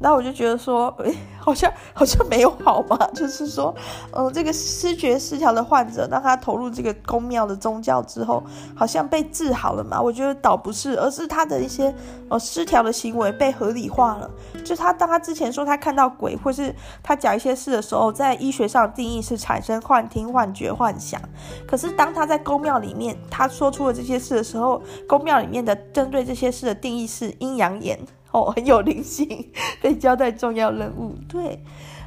[0.00, 3.74] 然后我就觉得说，诶，好像好像没有好嘛，就是说，
[4.12, 8.42] 嗯，这个失觉失调的患者，当他投入这个宫庙的宗教之后，
[8.76, 10.00] 好像被治好了嘛？
[10.00, 11.92] 我觉得倒不是，而是他的一些
[12.28, 14.30] 呃失调的行为被合理化了。
[14.64, 21.20] 就他当他之前说他看到鬼，或是他讲一些事的时候，在医学上定义是产生幻听、幻觉、幻想。
[21.66, 27.98] 可是当他在宫庙里面他说出了这些事的时候，宫庙里面的针对这些事的定义是阴阳眼。
[28.30, 31.14] 哦，很有灵性，被交代重要任务。
[31.28, 31.62] 对，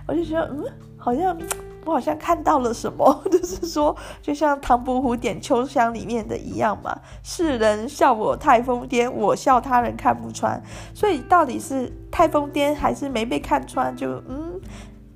[0.07, 0.63] 我就觉得，嗯，
[0.97, 1.35] 好像
[1.83, 10.61] 我好像看到了什么， 就是说，就像唐伯虎点秋香里面的一样嘛，世人笑我太疯癫，我笑他人看不穿。
[10.93, 13.95] 所以到底是太疯癫还是没被看穿？
[13.95, 14.61] 就嗯，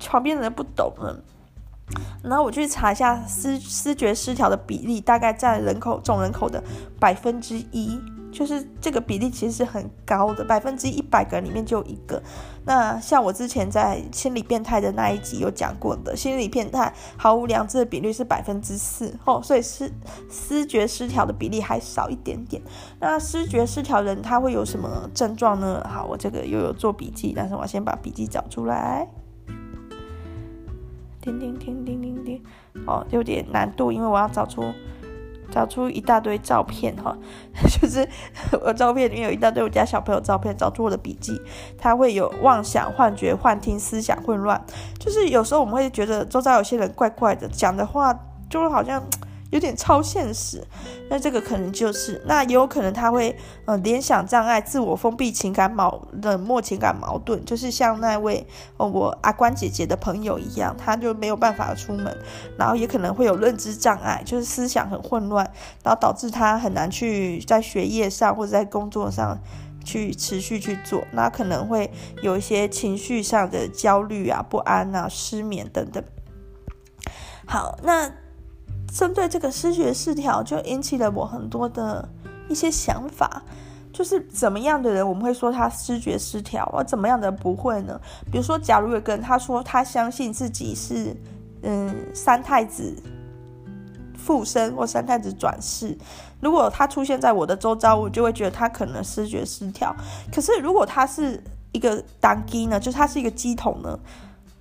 [0.00, 1.22] 旁边的人不懂了。
[2.24, 6.60] 然后我去查一下思思觉失调的比例，大概占人口总人口的
[6.98, 8.00] 百分之一。
[8.36, 12.22] 就是这个比例其实是很高的，百分之一百个人里面就有一个。
[12.66, 19.90] 那像我之前在心理变态的那一集有讲过的，心理变态毫无良知的比率是百分之四哦，所以思
[20.28, 22.60] 思觉失调的比例还少一点点。
[23.00, 25.82] 那思觉失调人他会有什么症状呢？
[25.88, 29.08] 好，我这个又有做笔记，但是我先把笔记找出来。
[31.22, 32.42] 叮叮叮叮叮叮，
[32.86, 34.62] 哦，有点难度，因为我要找出。
[35.50, 37.16] 找出一大堆照片哈，
[37.80, 38.08] 就是
[38.62, 41.40] 我照片里面有一大堆我家小朋友照片，找出我的笔记，
[41.78, 44.60] 他会有妄想、幻觉、幻听、思想混乱，
[44.98, 49.02] 就是有时候我们会觉得周遭有些人怪怪的，讲的话就好像。
[49.50, 50.66] 有点超现实，
[51.08, 58.44] 那这个可能就是，那也有可能他会呃联想障碍、自我封闭、情感矛冷漠、情感矛盾，就是像那位
[58.76, 62.16] 呃我阿关姐姐的朋友一样，他就没有办法出门，
[62.58, 65.48] 然后也可能会有认知障碍，就是思想很混乱，
[65.84, 69.38] 然后导致他很难去在学业上或者在工作上
[69.84, 76.02] 去持续去做，那可能会有一些情绪上的焦虑啊、不安啊、失眠等等。
[77.46, 78.10] 好，那。
[78.96, 82.08] 针对这个失觉失调，就引起了我很多的
[82.48, 83.42] 一些想法，
[83.92, 88.00] 就是怎么样的人我们会说他失觉失调，而怎么样的不会呢？
[88.32, 91.14] 比如说，假如有个人他说他相信自己是
[91.62, 92.96] 嗯三太子
[94.16, 95.94] 附身或三太子转世，
[96.40, 99.94] 如果他出现在我的周遭，我就会觉得他可能失觉失调。
[100.34, 103.98] 可是如果他是一个当机呢，就是他是一个乩童呢？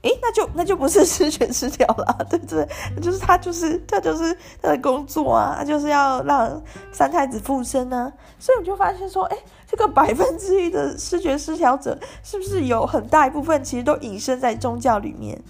[0.06, 2.68] 哎，那就那就不是 思觉失调了，对不对？
[3.02, 8.14] 就是他就是他就是他的工作啊，他就是要让三太子附身呢、啊。
[8.38, 9.38] 所以我就发现说，哎，
[9.68, 15.42] 这个百分之一的失觉失调者，是不是有很大一部分其实都隐身在宗教里面？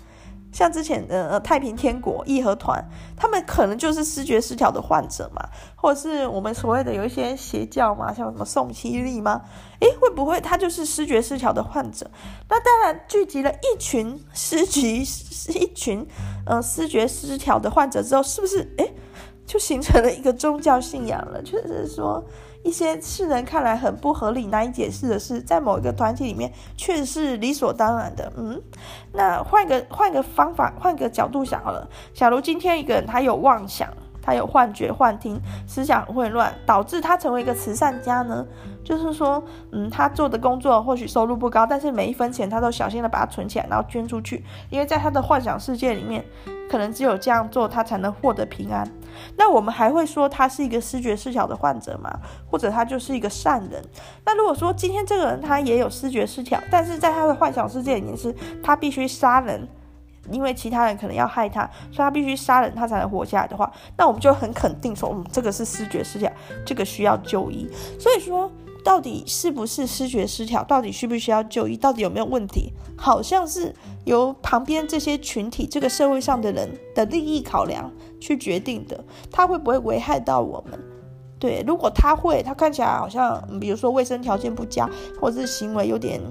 [0.56, 2.82] 像之前的呃太平天国义和团，
[3.18, 9.42] 他们可能就是思觉失调的患者嘛，或者是我们所谓的有一些邪教嘛，像什么宋七力吗？
[9.82, 12.10] 诶，会不会他就是思觉失调的患者？
[12.48, 16.08] 那当然聚集了一群思觉一群
[16.46, 18.96] 呃思觉失调的患者之后，是不是诶
[19.46, 21.42] 就形成了一个宗教信仰了？
[21.42, 22.24] 就是说。
[22.66, 28.34] 一些世人看来很不合理、难以解释的事，在某一个团体里面却是理所当然的。
[28.36, 28.60] 嗯，
[29.14, 31.88] 那换个换个方法，换个角度想好了。
[32.12, 33.88] 假如今天一个人他有妄想，
[34.20, 38.44] 他有幻觉、幻听，思想很混乱，导致他成为一个慈善家呢？
[38.84, 46.26] 就是说，嗯，他做的工作或许收入不高，但是每一分钱他都小心的把它存起来，然后捐出去，因为在他的幻想世界里面，
[46.68, 48.92] 可能只有这样做，他才能获得平安。
[49.38, 52.12] 那我们还会说他是一个视觉失调的患者吗？
[52.50, 53.84] 或者他就是一个善人？
[54.26, 59.68] 那如果说今天这个人他也有视觉失调，但是在他的幻想世界里面是他必须杀人，
[60.30, 66.32] 因为其他人可能要害他，所以他必须杀人他才能活下来的话，那我们就很肯定说，嗯，这个是视觉失调，
[66.66, 67.70] 这个需要就医。
[68.00, 68.52] 所以说。
[68.86, 70.64] 到底是不是思觉失调？
[70.64, 71.76] 到底需不需要就医？
[71.76, 72.72] 到底有没有问题？
[72.96, 79.04] 好像是由旁边这些群体、这个社会上的人的利益考量去决定的。
[79.32, 80.80] 他会不会危害到我们？
[81.40, 84.88] 对，如果他会，他看起来好像，比如说卫生条件不佳，
[85.20, 86.22] 或者是行为有点。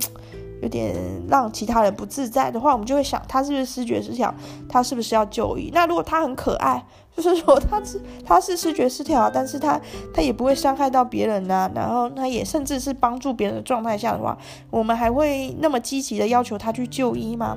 [0.62, 0.96] 有点
[1.28, 4.34] 让其他人不自在的话，我们就会想他是不是思觉失调，
[4.66, 5.70] 他是不是要就医？
[5.74, 6.82] 那如果他很可爱，
[7.16, 9.81] 就是说他是他是视觉失调，但是他
[10.12, 14.37] 他也不会伤害到别人呐、然后他也甚至是帮助别人的状态下的话，
[14.70, 17.57] 我们还会那么积极的要求他去就医吗？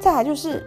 [0.00, 0.64] 再来就是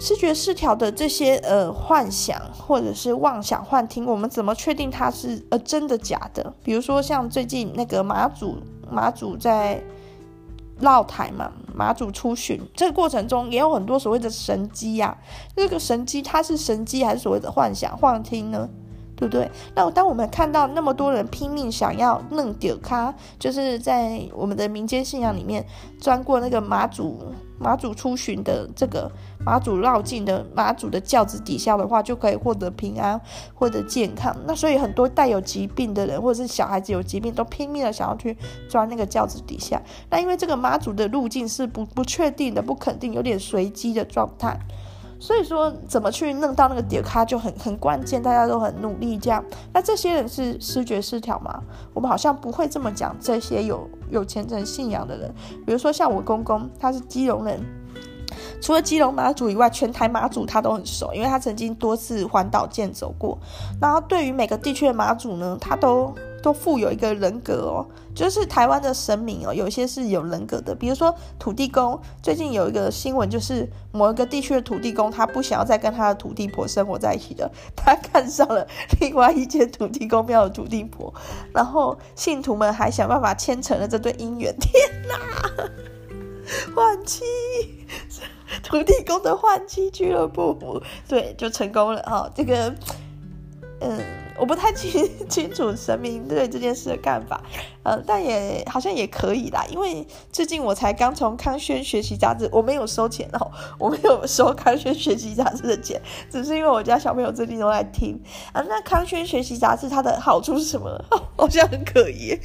[0.00, 6.52] 视觉失调的这些呃幻想或者是妄想幻听，我们怎么确定他是呃真的假的？
[6.64, 8.58] 比如说像最近那个马祖
[8.90, 9.80] 马祖在。
[10.82, 15.16] 闹台嘛，妈祖出巡，这个过程中也有很多所谓的神机呀、啊。
[15.56, 18.68] 这个神机它是神机还是所谓的幻想幻听呢？
[19.20, 19.50] 对不对？
[19.74, 25.64] 那当我们看到那么多人拼命想要弄丢卡，就是在我们的民间信仰里面
[26.00, 27.18] 钻过那个妈祖
[27.58, 29.12] 妈祖出巡的这个
[29.44, 33.20] 妈祖绕境的妈祖的轿子底下的话，就可以获得平安，
[33.54, 34.34] 获得健康。
[34.46, 38.34] 那所以很多带有疾病的人，或者是小孩子有疾病，都拼命的想要去
[38.70, 39.78] 钻那个轿子底下。
[40.08, 44.58] 那因为这个妈祖的路径是不不确定的、不肯定、有点随机的状态。
[45.20, 49.44] 所以说，怎么去弄到那个点卡就很很关键，大家都很努力这样。
[49.72, 51.62] 那这些人是思觉失调吗？
[51.92, 53.14] 我们好像不会这么讲。
[53.20, 55.32] 这些有有虔诚信仰的人，
[55.66, 57.60] 比如说像我公公，他是基隆人，
[58.62, 63.38] 除了基隆妈祖以外，全台妈祖他都很熟，因为他曾经多次环岛健走过。
[63.78, 66.14] 然后对于每个地区的妈祖呢，他都。
[66.42, 72.00] 都富有一个人格哦，就是台湾的神明哦，有些是有人格的，比如说土地公。
[72.22, 78.66] 最近有一个新闻，就是某一个地区的土地公，他不想要再跟他的土地婆生活在一起了， 他看上了
[79.00, 81.12] 另外一间土地公庙的土地婆，
[81.52, 84.54] 然后信徒们还想办法牵成了这对姻缘。
[84.58, 84.72] 天
[85.08, 85.16] 哪，
[86.74, 87.22] 换妻，
[88.62, 92.32] 土地公的换妻俱乐部，对，就成功了哈、哦。
[92.34, 92.74] 这个，
[93.80, 93.98] 嗯。
[94.38, 97.42] 我不太清 清楚神明对这件事的看法，
[97.82, 106.00] 呃，但也好像也可以啦，因为最近我才刚从康轩学习杂志，我没有收钱哦，我没有收康轩学习杂志的钱，
[106.32, 108.18] 只是因为我家小朋友最近都在听
[108.54, 108.64] 啊。
[108.66, 111.04] 那康轩学习杂志它的好处是什么？
[111.36, 112.38] 好像很可疑。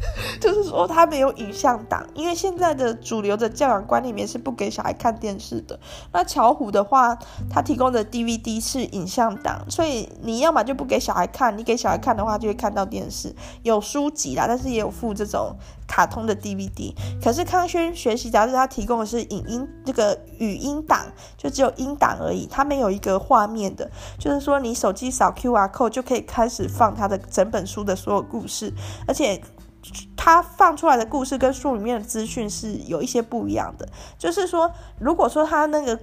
[0.40, 5.78] 就是说，他没有影像档，因为现在的主流的教养观里面是不给小孩看电视的。
[6.12, 7.18] 那巧虎的话，
[7.50, 15.56] 他提供的 DVD 是影像档，所以你要么就不给小孩看，你给小孩看的话就会看到电视，有书籍啦，但是也有附这种
[15.88, 16.94] 卡通的 DVD。
[17.20, 21.06] 可是康轩学习杂志它提供的是影音这个语音档，
[21.36, 28.72] 就只有音档而已，它没有一个画面的，就是说你手机扫 QR code 就可以开始放他的整本书的所有故事，
[29.08, 29.42] 而且。
[30.16, 33.88] 他放出来的故事跟书里面的资讯是有一些不一样的，
[34.18, 35.98] 就是说，如果说他那个。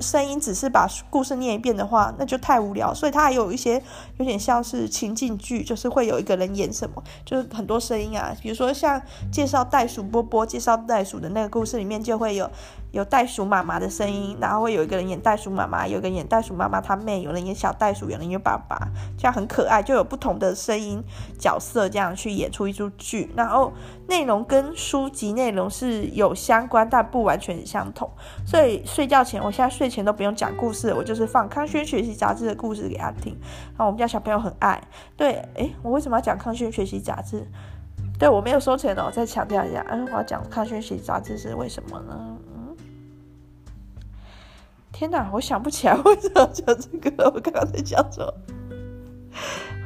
[0.00, 2.94] 声音只是把故事念一遍的话，那就太无聊。
[2.94, 3.82] 所以他还有一些
[4.18, 8.32] 有点像是情景剧，就是会有一个人演什么，就是很多声音啊。
[8.40, 9.02] 比如说像
[9.32, 12.48] 介绍袋鼠波波，介绍袋鼠的那个故事里面就会有
[12.92, 18.78] 有袋鼠妈妈的声音，然后会有一个人演袋鼠妈妈，有个人演袋鼠妈妈她妹，有人演小袋鼠，有人演爸爸，
[19.16, 21.02] 这样很可爱，就有不同的声音
[21.36, 23.32] 角色这样去演出一出剧。
[23.34, 23.72] 然后
[24.06, 28.08] 内容跟书籍内容是有相关，但不完全相同。
[28.46, 29.88] 所以睡觉前，我现在睡。
[29.88, 33.34] 前都不用讲故事，我就是放康轩学习杂志的故事给他听。
[33.70, 34.78] 然后我们家小朋友很爱。
[35.16, 37.48] 对，诶，我为什么要讲康轩学习杂志？
[38.18, 39.82] 对，我没有收钱哦，我再强调一下。
[39.88, 42.36] 嗯，我要讲康轩学习杂志是为什么呢？
[44.98, 47.30] 天哪，我想不起来为什么要讲这个。
[47.30, 48.34] 我刚刚在讲什么？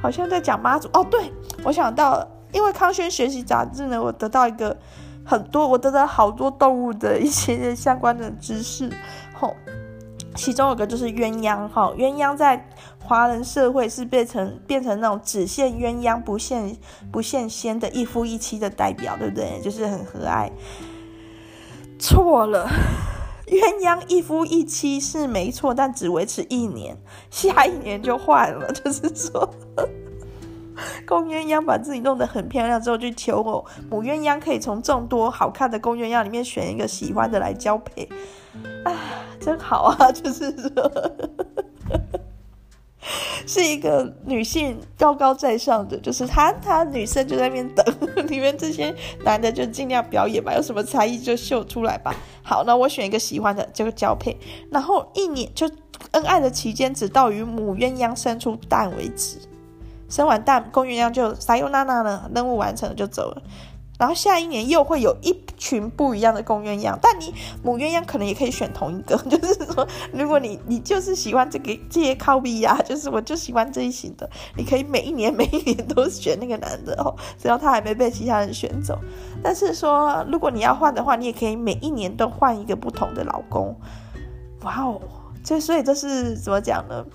[0.00, 0.88] 好像在讲妈祖。
[0.94, 1.30] 哦，对，
[1.64, 4.74] 我想到了，因为康轩学习杂志呢，我得到一个
[5.22, 8.90] 很多，我得到好多动物的一些相关的知识。
[9.34, 9.54] 吼。
[10.34, 12.66] 其中有个就是鸳鸯哈，鸳鸯在
[13.04, 16.74] 华人社会是变成变成那种只羡鸳鸯不羡
[17.10, 19.60] 不羡仙的一夫一妻的代表，对不对？
[19.62, 20.50] 就是很和蔼。
[21.98, 22.66] 错了，
[23.52, 26.96] 鸳鸯一夫一妻是没错，但只维持一年，
[27.30, 28.70] 下一年就换了。
[28.72, 29.48] 就是说，
[31.06, 38.08] 公鸳鸯把自己弄得很漂亮之后，去求偶，母鸳鸯可以从众多好看的公鸳鸯里面选一个喜欢的来交配。
[38.84, 38.92] 啊，
[39.40, 40.12] 真好啊！
[40.12, 40.92] 就是说，
[43.46, 47.84] 是一个女性高高在上的，就是她，她女生就在那边等，
[48.28, 52.14] 里面这些男的就尽量表演吧，有什么才艺就秀出来吧。
[52.42, 54.36] 好，那我选一个喜欢的，这个交配，
[54.70, 55.68] 然后一年就
[56.12, 59.36] 恩爱的期间，只到与母鸳鸯生出蛋为止，
[60.08, 63.42] 生完蛋，公鸳鸯就撒由那拉了，任务完成了就走了。
[64.02, 78.98] 然后下一年又会有一群不一样的公鸳鸯，但你母鸳鸯可能也可以选同一个， 就是说，如果你你就是喜欢这个这些靠比呀，就是我就喜欢这一型的，你可以每一年每一年都选那个男的哦，只要他还没被其他人选走。
[79.40, 83.78] 但是说，如果你要换的话，你也可以每一年都换一个不同的老公。
[84.62, 85.00] 哇哦，
[85.44, 87.06] 这所以这是怎么讲呢？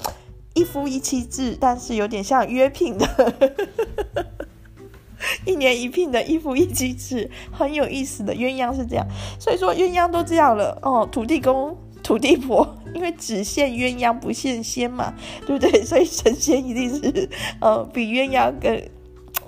[0.53, 3.05] 一夫一妻制，但是有点像约聘的。
[5.45, 9.05] 一年一聘的一夫一妻制，很有意思的鸳鸯是这样，
[9.39, 11.07] 所以说鸳鸯都这样了哦。
[11.11, 15.13] 土地公、土地婆，因为只羡鸳鸯不羡仙嘛，
[15.45, 15.81] 对不对？
[15.85, 18.81] 所以神仙一定是呃比鸳鸯更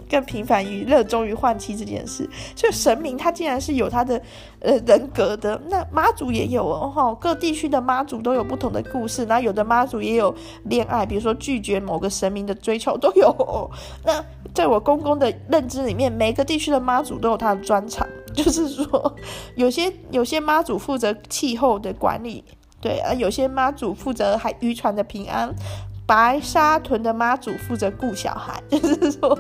[0.10, 2.28] 更频繁于热衷于换妻这件事。
[2.56, 4.22] 所以神明他竟然是有他的
[4.60, 10.34] 呃人格的，那妈祖也有哦，各地区的妈祖都有不同的故事，那有的妈祖也有
[10.64, 13.72] 恋爱，比如说拒绝某个神明的追求都有。
[14.04, 19.16] 那在我公公的认知里面，每个地区的妈祖都有他的专长， 就是说
[19.56, 22.44] 有些有些妈祖负责气候的管理。
[22.82, 25.54] 对啊，有些妈祖负责海渔船的平安，
[26.10, 29.38] 白沙屯的妈祖负责顾小孩， 就是说，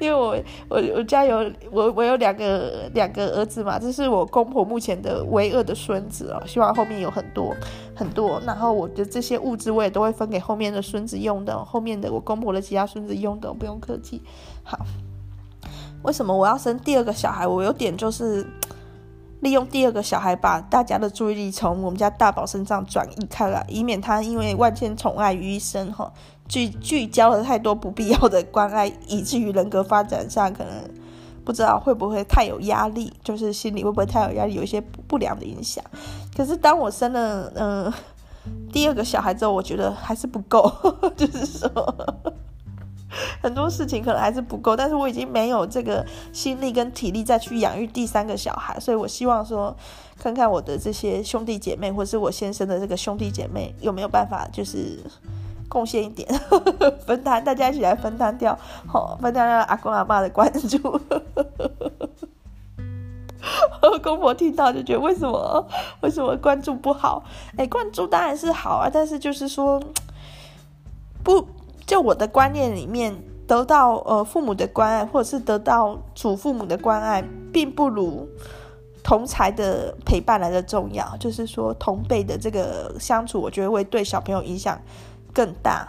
[0.00, 0.34] 因为我
[0.66, 7.54] 我我家有我我有两个两个儿子嘛，这是我公婆目前的唯二的孙子哦，希望后面有很多
[7.94, 14.22] 很多，然后我的这些物资我也都会分给后面的孙子用的，后面的我公婆的其他孙子用的，不用客气。
[14.64, 14.78] 好，
[16.02, 17.46] 为什么我要生第二个小孩？
[17.46, 18.46] 我有点就是。
[19.40, 26.12] 利用第二个小孩，把大家的注意力从我们家大宝身上转移开来，以免他因为万千宠爱于一身，哈，
[26.48, 30.72] 聚聚焦了太多不必要的关爱，以至于人格发展上可能
[31.44, 35.84] 不知道会不会太有压力，就是心里会不会太有压力，有一些不良的影响。
[36.36, 37.92] 可是当我生了嗯、
[38.72, 40.72] 第二个小孩之后，我觉得还是不够，
[41.16, 41.68] 就是说。
[43.42, 49.76] 很多事情可能还是不够，但是我已经没有这个心力跟体力再去养育第三个小孩，所以我希望说，
[50.18, 54.98] 看看我的这些兄弟姐妹，或是我先生的这个兄弟姐妹有没有办法，就是
[55.68, 56.28] 贡献一点，
[57.06, 60.78] 分摊，大家一起来分摊掉，好，分担掉阿公阿妈的关注。
[64.02, 65.66] 公婆听到就觉得为什么
[66.00, 67.24] 为什么关注不好？
[67.56, 69.80] 哎，关注当然是好啊，但是就是说
[71.22, 71.46] 不。
[71.86, 73.16] 就我的观念里面，
[73.46, 77.22] 得到呃父母的关爱，或者是得到祖父母的关爱，
[77.52, 78.28] 并不如
[79.04, 81.16] 同才的陪伴来的重要。
[81.18, 84.76] 就是说，同辈的这个相处，我觉得会对小朋友影响
[85.32, 85.86] 更大，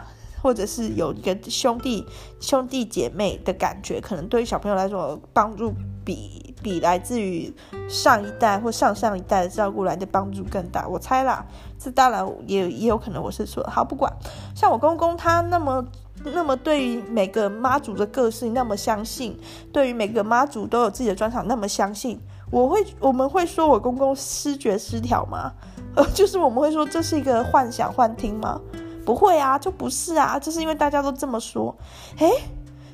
[0.48, 2.06] 或者是有一个兄弟
[2.40, 5.74] 兄弟姐妹的感觉，可能对于小朋友来说帮助
[6.06, 7.54] 比比来自于
[7.90, 10.88] 上一代或上上一代的照顾来的帮助更大。
[10.88, 11.46] 我猜啦。
[11.78, 14.10] 这当然也也有可能我是说好，不管
[14.56, 15.86] 像我公公他那么
[16.24, 19.38] 那么对于每个妈祖的个性那么相信，
[19.74, 22.18] 对于每个妈祖都有自己的专场那么相信，
[22.50, 25.52] 我会我们会说我公公失觉失调吗？
[25.98, 28.62] 呃， 就是我们会说这是一个幻想幻听吗？
[29.08, 31.74] 不会啊，就不是啊，就是因为大家都这么说，
[32.18, 32.30] 诶，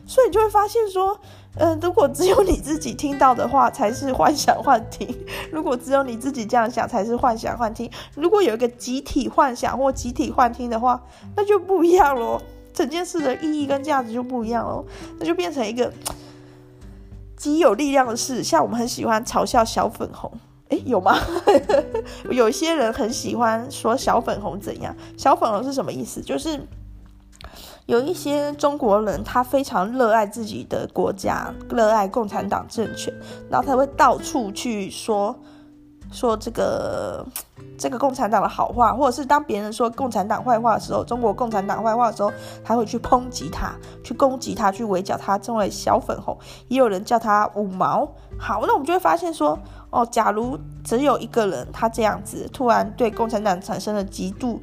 [0.05, 1.19] 所以你就会发现说。
[1.55, 5.07] 嗯、如果只有你自己听到的话，才是幻想幻听；
[5.53, 7.87] 如果只有你自己这样想，才是幻想幻听。
[8.15, 10.99] 如果有一个集体幻想或集体幻听的话，
[11.35, 12.41] 那就不一样喽。
[12.73, 14.83] 整件事的意义跟价值就不一样喽，
[15.19, 15.93] 那就变成一个
[17.37, 18.43] 极有力量的事。
[18.43, 20.31] 像我们很喜欢嘲笑小粉红，
[20.73, 21.17] 诶，有吗？
[22.29, 24.95] 有些人很喜欢说小粉红怎样？
[25.17, 26.21] 小粉红是什么意思？
[26.21, 26.59] 就是。
[27.85, 33.13] 有一些中国人，他非常热爱自己的国家，热爱共产党政权，
[33.49, 35.35] 然后他会到处去说
[36.09, 37.25] 说这个
[37.77, 42.31] 这个共产党的好话，或者是当别人说共产党坏话的时候，中国共产党坏话的时候，
[42.63, 46.37] 他会去抨击他，去攻击他，去围剿他，称为小粉红，
[46.69, 48.09] 也有人叫他五毛。
[48.39, 49.59] 好，那我们就会发现说，
[49.93, 54.61] 哦，假如只有一个人他这样子，突然对共产党产生了极度。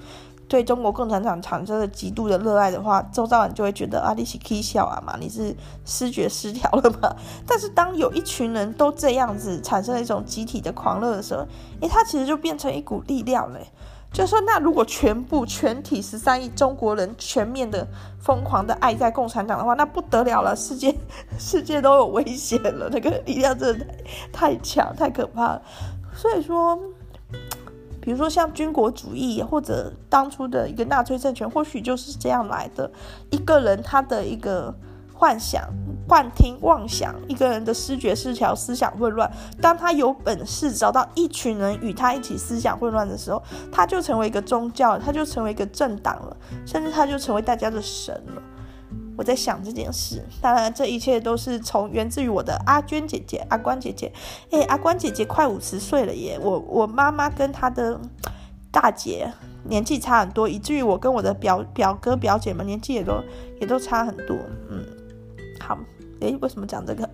[0.50, 5.54] 对中国共产党产生了极度的热爱的话，周遭人就会觉得啊，你是可以笑啊嘛，你是
[5.84, 7.14] 视觉失调了嘛。
[7.46, 11.46] 但是当有一群人都这样子产生了一种集体的狂热的时候，
[11.80, 13.60] 诶，它其实就变成一股力量了。
[14.12, 17.86] 就说，那如果全部全体十三亿中国人全面的
[18.18, 20.94] 疯狂的爱在共产党的话，那不得了了，世界
[21.38, 22.88] 世界都有危险了。
[22.90, 23.86] 那个力量真的
[24.32, 25.62] 太强太可怕了。
[26.14, 26.78] 所以说。
[28.02, 32.90] 比如说像军国主义，或者当初的一个纳粹政权，或许就是这样来的。
[33.28, 34.74] 一个人他的一个
[35.20, 35.62] 幻想、
[36.08, 39.30] 幻听、妄想，一个人的思觉失调、思想混乱。
[39.60, 48.42] 当他有本事找到一群人与他一起思想混乱的时候，他就成为一个宗教，他就成为一个政党了，甚至他就成为大家的神了。
[49.18, 54.10] 我在想这件事，当然这一切都是从源自于我的阿娟姐姐、阿关姐姐。
[54.52, 56.40] 诶，阿关姐姐快五十岁了耶！
[56.42, 58.00] 我我妈妈跟她的
[58.70, 59.30] 大姐
[59.64, 63.22] 年纪差很多，以至于我跟我的表表哥表姐们年纪也都
[63.60, 64.34] 也都差很多。
[64.70, 64.82] 嗯，
[65.60, 65.78] 好，
[66.20, 67.08] 诶，为什么讲这个？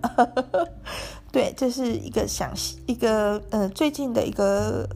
[1.31, 2.51] 对，这是一个想
[2.87, 4.87] 一个呃最近的一个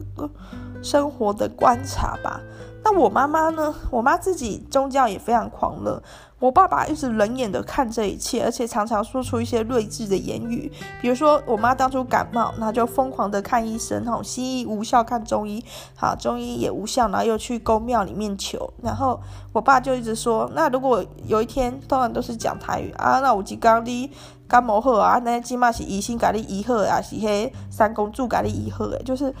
[0.82, 2.40] 生活的观察吧。
[2.84, 3.72] 那我妈妈呢？
[3.90, 6.02] 我妈自己宗教也非常狂热。
[6.42, 10.68] 我爸爸一直冷眼的看这一切，而且常常说出一些睿智的言语，
[11.00, 15.64] 比如说我妈当初感冒，那就疯狂的看医生，吼，西医无效看中医，
[15.94, 19.20] 好，中医也无效，然后又去宫庙里面求，然后
[19.52, 24.10] 我爸就一直说，那如果有一天，当然都是讲台语啊，那我就刚你
[24.48, 29.32] 感冒好啊，那起码是医生给你医好，啊是迄三公主给你医好，就是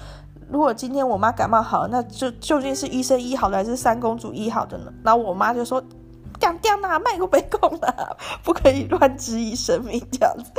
[0.48, 4.92] 如果今天我妈感冒好，那就究竟是医生医好的，还是三公主医好的呢？
[5.02, 5.82] 然后我妈就说。
[6.42, 10.50] 讲掉哪卖个被供的， 不可以乱质疑神明这样子。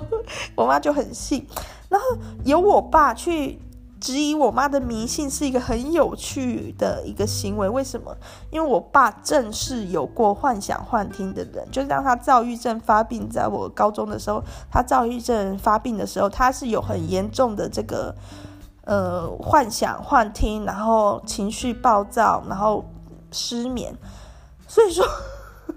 [0.54, 1.46] 我妈就很信，
[1.88, 2.06] 然后
[2.44, 3.58] 由我爸去
[3.98, 7.66] 质疑我妈的迷信，是一个很有趣的一个行为。
[7.66, 8.14] 为什么？
[8.50, 18.14] 因为我爸正是有过幻想幻听的人，就是当他躁郁症发病，在我高中的时候，他躁郁症发病的时候，他是有很严重的这个
[18.84, 22.84] 呃幻想幻听，然后情绪暴躁，然后
[23.32, 23.96] 失眠。
[24.70, 25.04] 所以说，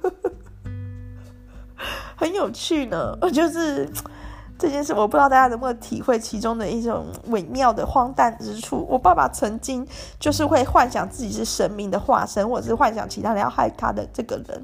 [2.15, 3.17] 很有趣呢。
[3.33, 3.89] 就是
[4.59, 8.85] 这件事，我不知道大家能不能体会其中的一种微妙的荒诞之处。
[8.87, 9.83] 我爸爸曾经
[10.19, 14.63] 就是会幻想自己是神明的化身，或者是幻想其他人要害他的这个人。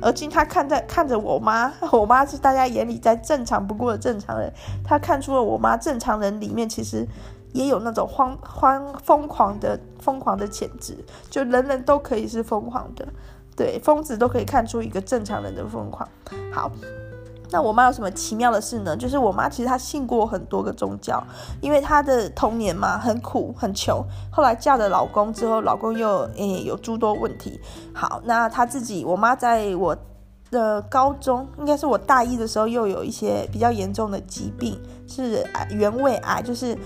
[0.00, 4.50] 而今他看在看着我妈，我妈是大家眼里再正常不过的正常人。
[4.82, 7.06] 他看出了我妈正常人里面其实
[7.52, 10.96] 也有那种慌慌疯狂的疯狂的潜质，
[11.28, 13.06] 就人人都可以是疯狂的。
[13.56, 16.06] 对，疯子都可以看出一个正常人的疯狂。
[16.52, 16.70] 好，
[17.50, 18.94] 那我妈有什么奇妙的事呢？
[18.94, 21.22] 就是我妈其实她信过很多个宗教，
[21.62, 27.58] 因为她的童年嘛很苦很穷，后来嫁了老公之后，老公又诶有诸多问题。
[27.94, 29.96] 好，那她自己，我妈在我
[30.50, 34.78] 的高中，应该是我大一的时候，又有一些比较严重的疾病，
[35.08, 36.76] 是，原位癌，就是。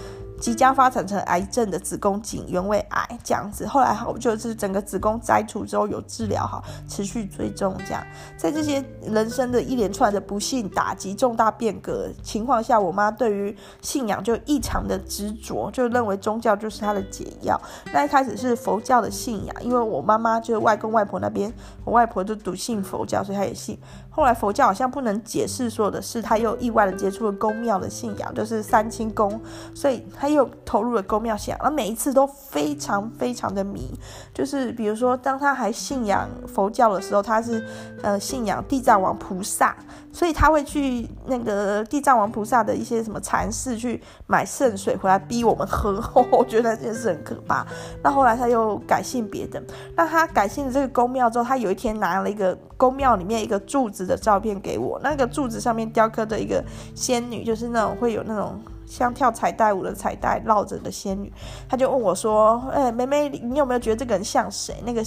[0.40, 8.02] 即将发展成癌症的子宫颈原位癌这样子，后来好就是整个子宫摘除之后有治疗好，持续追踪这样，
[8.38, 17.60] 在这些人生的一连串的不幸打击、重大变革情况下，我妈对于信仰就异常的执着，就认为宗教就是她的解药。
[17.92, 21.52] 那一开始是佛教的信仰，因为我妈妈就是外公外婆那边，
[21.84, 23.78] 我外婆就笃信佛教，所以她也信。
[24.20, 29.40] 后来佛教好像不能解释所有的事，他又意外的接触了宫庙的信仰，就是三清宫，
[29.74, 33.98] 所以他又投入了宫庙信仰，而每一次都非常非常的迷，
[34.34, 37.66] 就是比如说当他还信仰佛教的时候，他是
[38.02, 39.74] 呃信仰地藏王菩萨，
[40.12, 45.98] 所以他会去那个地藏王菩萨的一些什么禅寺去买圣水回来逼我们喝，
[46.30, 47.66] 我觉得这件事很可怕。
[48.02, 49.62] 那后来他又改信别的，
[49.96, 54.00] 那他改信了这个宫庙之后，他有一天拿了一个宫庙里面一个柱子。
[54.00, 56.64] 的照片给我，那个柱子上面雕刻着一个
[56.94, 61.30] 仙女，就是那种会有那种像跳彩带舞的彩带绕着的仙女。
[61.68, 64.82] 他就问我说：“哎、妹妹，你有没有觉得这个人像谁？
[64.86, 65.04] 那个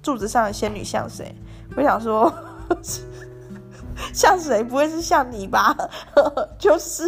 [0.00, 1.34] 柱子上的仙女像谁？”
[1.76, 2.32] 我想说。
[4.12, 4.62] 像谁？
[4.62, 5.76] 不会是像你吧？
[6.58, 7.04] 就是，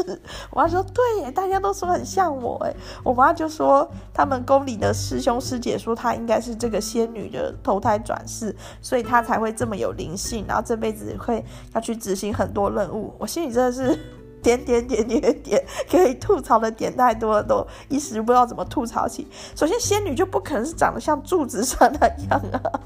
[0.50, 2.74] 我妈说对耶，大家都说很像我哎。
[3.02, 13.14] 我妈就说他们宫里的师兄师姐说她应该是这个仙女的投胎转世，所以她才会这么有灵性，然后这辈子会要去执行很多任务。
[13.18, 13.98] 我心里真的是
[14.42, 19.28] 点点点点点，可以吐槽的点太多了，都一时不知道怎么吐槽起。
[19.54, 22.80] 首先，仙女就不可能是长得像柱子上那样啊。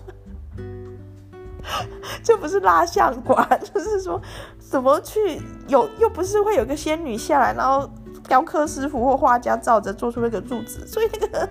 [2.23, 4.21] 这不是蜡像馆， 就是说
[4.59, 7.89] 怎么去有，又不是会有个仙女下来，然后
[8.29, 11.49] 雕刻师傅或画家照着做出那个柱子，所以那个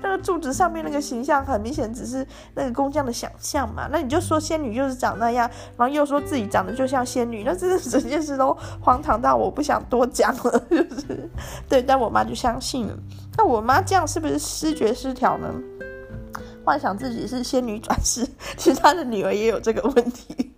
[0.00, 3.88] 那个柱子上面那个形象很明显只是那个工匠的想象嘛。
[3.90, 11.30] 那你就说仙女就是长那样，然后又说自己长得就像仙女，那真的整件事都荒唐到我不想多讲了， 就是
[11.68, 12.96] 对，但我妈就相信了。
[13.36, 15.48] 那我妈这样是不是视觉失调呢？
[16.64, 20.52] 幻想自己是仙女转世， 其实他的女儿也有这个问题。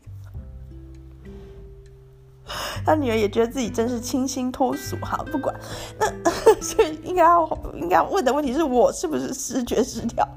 [2.85, 5.55] 他女儿也觉得自己真是清新脱俗，哈，不管。
[5.99, 6.07] 那
[6.61, 10.29] 所以应该要应该问的问题是我是不是思觉失调？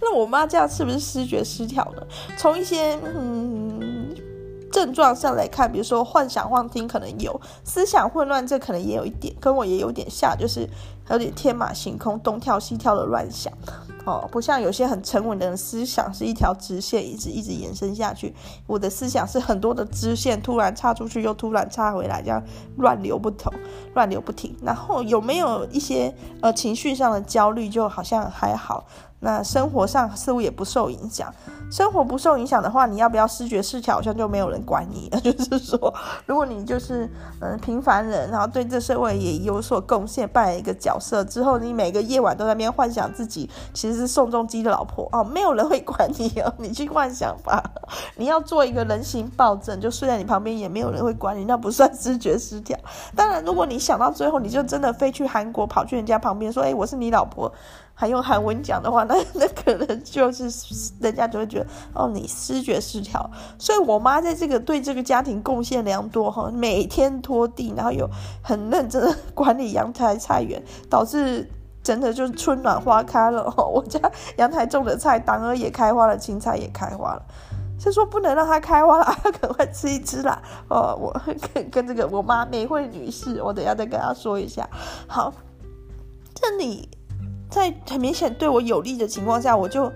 [0.00, 2.02] 那我妈这样是不是思觉失调呢？
[2.38, 4.14] 从一些嗯
[4.72, 10.66] 症状上来看，比如说幻想幻听可能有，思想混乱这可能也有一点，跟我也有点像，就是
[11.10, 13.52] 有点天马行空，东跳西跳的乱想。
[14.06, 18.34] 哦，不像有些很沉稳的人，思想是一条直线，一直一直延伸下去。
[18.66, 22.42] 我的思想是很多的支线，突然插出去，又突然插回来，这样
[22.78, 23.52] 乱流不同，
[23.94, 24.56] 乱流不停。
[24.62, 28.86] 然后有没有一些呃情绪上的焦虑，就好像还好。
[29.20, 31.32] 那生活上似乎也不受影响。
[31.70, 35.20] 生活不受影响的话，你要不要视觉失调，好像就没有人管你了。
[35.22, 35.94] 就是说，
[36.26, 37.08] 如果你就是
[37.40, 47.62] 嗯平凡人，然后对这社会也有所贡献，扮演一个角色之后，你每个夜晚都在那边幻想自己其实是宋仲基的老婆哦，没有人会管你哦， 你去幻想吧。
[48.16, 52.76] 你要做一个人形暴政，就睡在你旁边，也没有人会管你，那不算思觉失调。
[53.14, 57.52] 当然，如果你想到最后，你就真的飞去韩国，跑去人家旁边说：“哎，我是你老婆。”
[58.00, 60.44] 还用韩文讲的话，那 那可能就是
[61.00, 63.30] 人家就会觉得哦，你思觉失调。
[63.58, 68.08] 所以我妈在这个对这个家庭贡献良多哈，每天拖地，然后有
[68.42, 71.46] 很认真的管理阳台菜园，导致
[71.82, 73.52] 真的就是春暖花开了。
[73.70, 74.00] 我家
[74.38, 77.22] 阳台种的菜，当儿也开花了，青菜也开花了。
[77.78, 80.40] 是说不能让它开花了，赶快吃一吃啦。
[80.68, 81.14] 哦，我
[81.52, 84.66] 跟跟这个我妈美惠女士，我等下再跟她说一下。
[85.06, 85.34] 好，
[86.34, 86.88] 这里。
[87.50, 89.92] 在很明显对我有利的情况下，我就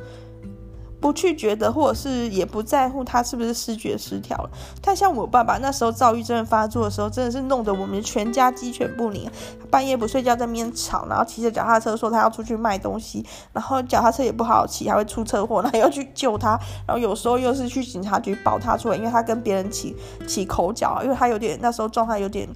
[1.00, 4.50] 不去觉得，或者是也不在乎他是不是视觉失调了。
[4.82, 9.30] 他像我爸爸那时候躁郁症发作的时候，真的是弄得我们全家鸡犬不宁。
[9.70, 16.58] 半夜不睡觉在那边吵，然后骑着脚踏车说他要出去卖东西，然后脚踏车也不好骑，还会出车祸，然后要去救他。
[16.86, 19.94] 然后有时候又是去警察局保他出来，因为他跟别人起
[20.26, 22.48] 起口角，因为他有点那时候状态有点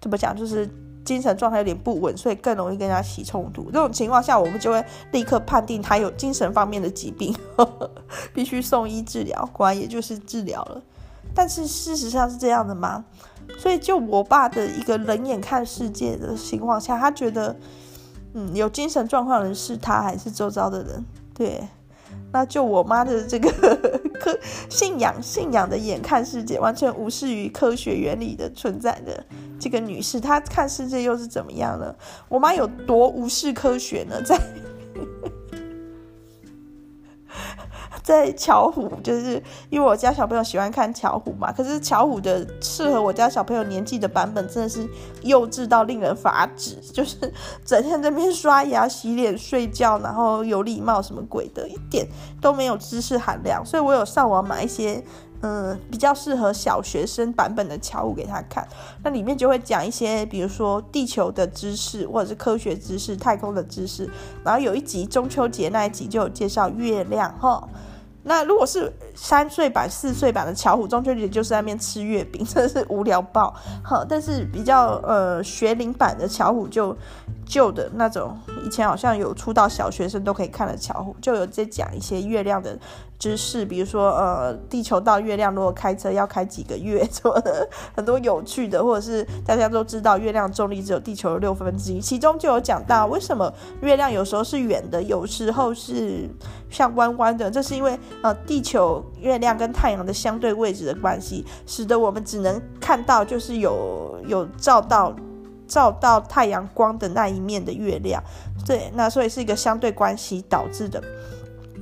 [0.00, 0.68] 怎么讲，就是。
[1.06, 3.70] 精神状态有点不稳，所以更容易跟人家起冲突。
[3.70, 7.90] 这种情况下，我们就会立刻判定他有精神方面的疾病，呵呵，
[8.34, 9.48] 必须送医治疗。
[9.52, 10.82] 果然也就是治疗了。
[11.34, 13.04] 但是事实上是这样的吗？
[13.56, 17.56] 所以就我爸的一个冷眼看世界的情况下，他觉得，
[18.34, 21.04] 嗯，有精神状况的人是他还是周遭的人？
[21.32, 21.66] 对。
[22.36, 23.50] 那就我妈的这个
[24.20, 29.24] 科信仰信仰的眼看世界，完全无视于科学原理的存在的
[29.58, 31.94] 这个女士，她看世界又是怎么样呢？
[32.28, 34.20] 我妈有多无视科学呢？
[34.22, 34.38] 在。
[38.02, 41.52] 在巧虎，就是因为我家小朋友喜欢看巧虎嘛。
[41.52, 44.88] 可是巧虎的适合我家小朋友年纪的版本，真的是
[45.22, 46.76] 幼稚到令人发指。
[46.92, 47.16] 就是
[47.64, 52.06] 整天在那边刷牙、洗脸、睡觉，然后有礼貌什么鬼的，一点
[52.40, 53.64] 都没有知识含量。
[53.64, 55.02] 所以我有上网买一些，
[55.42, 58.66] 嗯，比较适合小学生版本的巧虎给他看。
[59.02, 64.10] 那里面就会讲一些，比如说地球的知识，或者是科学知识、太空的知识。
[64.44, 67.68] 然后有一集中秋节那一集就有介绍月亮，哈。
[68.28, 73.54] 那如果是三岁版、四岁版的巧虎，中秋节就是在那边吃月饼，真的是无聊爆。
[73.84, 76.96] 好，但是比较呃学龄版的巧虎就
[77.46, 82.76] 旧的那种，以前好像有出到小学生都可以看的巧虎，就有在讲一些月亮的
[83.18, 96.28] 知识，比如说呃地球到月亮如果开车要开几个月 什么的，很多有趣的，或者是大家都知道月亮重力只有地球的六分之一，其中就有讲到为什么月亮有时候是圆的，有时候是
[96.70, 97.98] 像弯弯的，这是因为。
[98.22, 105.14] 呃，地球、月亮跟太阳的相对位置的关系，使得我们只能看到就是有有照到
[105.66, 108.22] 照到太阳光的那一面的月亮。
[108.66, 111.02] 对，那所以是一个相对关系导致的。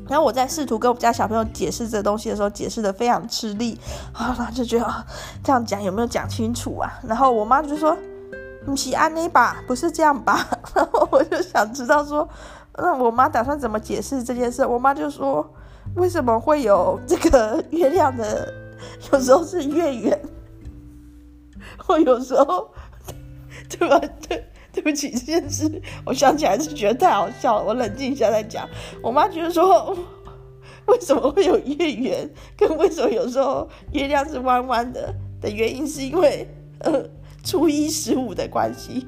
[0.08, 3.78] 然后我在试图跟我们家小朋友解释这东西的时候，解释的非常吃力，
[4.18, 5.04] 然后就觉得
[5.42, 6.92] 这样讲有没有讲清楚啊？
[7.06, 7.96] 然后我妈就说
[8.66, 9.62] ：“你是安妮吧？
[9.66, 12.28] 不是这样吧？” 然后我就想知道说，
[12.76, 14.64] 那我妈打算怎么解释这件事？
[14.66, 15.48] 我妈就说。
[15.96, 18.50] 为什么会有这个月亮的？
[19.12, 20.18] 有时候是月圆，
[21.76, 22.70] 或有时候，
[23.68, 24.00] 对吧？
[24.26, 27.64] 对， 对不起，这件事我想起来是觉得太好笑了。
[27.64, 28.68] 我冷静一下再讲。
[29.00, 29.96] 我妈觉得说，
[30.86, 36.46] 为什么会有月圆，跟为什么有时候月亮是弯弯的的原因，是因为
[36.80, 37.08] 呃
[37.44, 39.06] 初一十五的关系。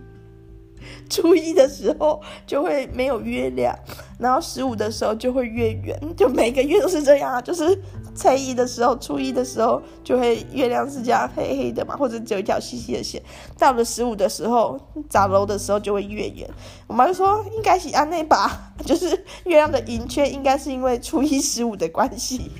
[1.10, 3.76] 初一的时候就会没有月亮，
[4.20, 7.42] 然后十五的时候就会月圆，就每个月都是这样啊。
[7.42, 7.76] 就是
[8.16, 13.22] 初一的时候，初一的时候就会月亮是这样黑黑的嘛，或者只有一条细细的线。
[13.58, 16.48] 到了十五的时候，长楼的时候就会月圆。
[16.86, 19.08] 我妈就说应该是按那把，就是
[19.44, 22.50] 月亮的圆缺应该是因为初一十五的关系。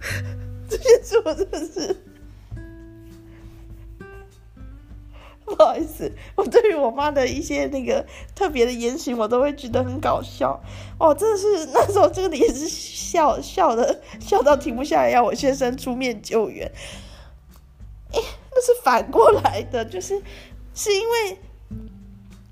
[0.70, 2.04] 这些是我真的是。
[5.56, 10.60] 不好意思，我对于我妈的一些那个特别的言行，我都会觉得很搞笑。
[10.98, 16.70] 哦，真的是 那时候这个也是笑笑的，笑到停不下来，要我先生出面救援。
[18.12, 18.20] 诶，
[18.52, 20.20] 那是反过来的，就是
[20.74, 21.38] 是因为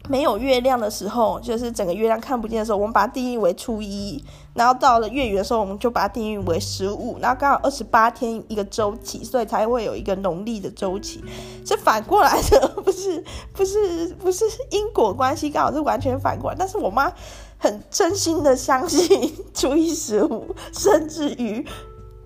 [0.08, 4.24] 没有月亮的时候，就是整个月亮看不见的时候，我们把它定义为初一。
[4.54, 7.18] 然后到了月圆的时候，我们就把它定义为十五。
[7.20, 11.22] 然后刚好二十八天一个周期，所以才会有一个农历的周期，
[11.64, 16.56] 是反过来的，不是不是不是因果关系，刚好是完全反过来。
[16.58, 17.12] 但是我妈
[17.58, 21.64] 很真心的相信初一十五， 甚至于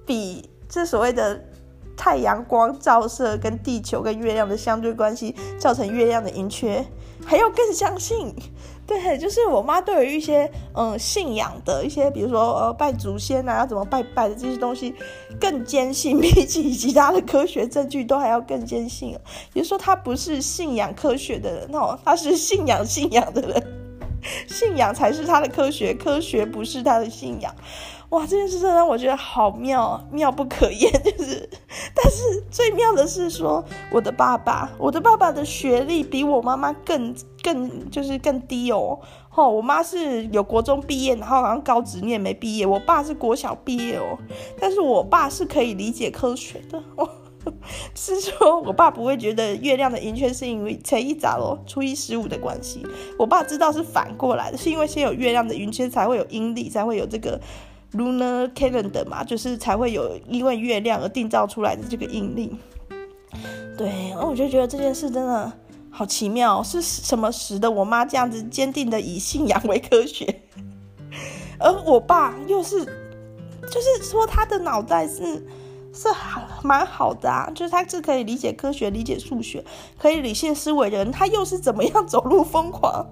[0.07, 1.43] 比这所谓的。
[1.95, 6.85] 太阳光照射跟地球跟月亮的相对关系造成月亮的盈缺，
[7.25, 8.35] 还要更相信，
[8.87, 14.95] 对，就是我妈对于一些嗯信仰的一些，比如说呃拜祖先啊，要怎么拜拜的这些东西
[15.41, 19.11] 更坚信， 比起其他的科学证据都还要更坚信。
[19.55, 23.63] 也就是说，她不是信仰科学的人哦，她是信仰信仰的人，
[24.49, 27.55] 信仰才是她的科学，科学不是她的信仰。
[28.13, 30.93] 哇，这件事真的让我觉得好妙，妙不可言。
[31.03, 31.49] 就是，
[31.95, 39.01] 但是最妙的是说，我的爸爸，我的爸爸的学历比我妈妈更更就是更低哦。
[39.35, 42.67] 哦，我妈是有国中毕业，然后好像高职念没毕业。
[42.67, 44.19] 我爸是国小毕业哦，
[44.61, 46.79] 但是我爸是可以理解科学的。
[46.97, 47.09] 哦，
[47.97, 52.87] 是说我爸不会觉得月亮的圆缺是因为初一十五初一十五的关系。
[53.19, 57.41] 我爸知道是反过来的，是因为先有月亮的圆缺，才会有阴历，才会有这个。
[57.95, 62.57] Lunar calendar 嘛，就是才会有因为月亮而定造出来的这个阴历。
[63.77, 65.53] 对，我就觉得这件事真的
[65.91, 70.43] 好奇妙，是什么使得我妈这样子坚定的以信仰为科学，
[71.59, 75.47] 而我爸又是，就是说他的脑袋是
[75.93, 76.09] 是
[76.63, 79.65] 蛮好的啊，就是他是可以理解科学、理解数学、
[79.99, 83.07] 可以理性思维的人，他又是怎么样走入疯狂？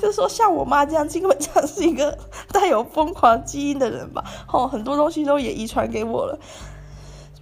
[0.00, 2.16] 就是说，像我妈这样，基本上是一个
[2.52, 4.24] 带有疯狂基因的人吧。
[4.52, 6.38] 哦，很多东西都也遗传给我了。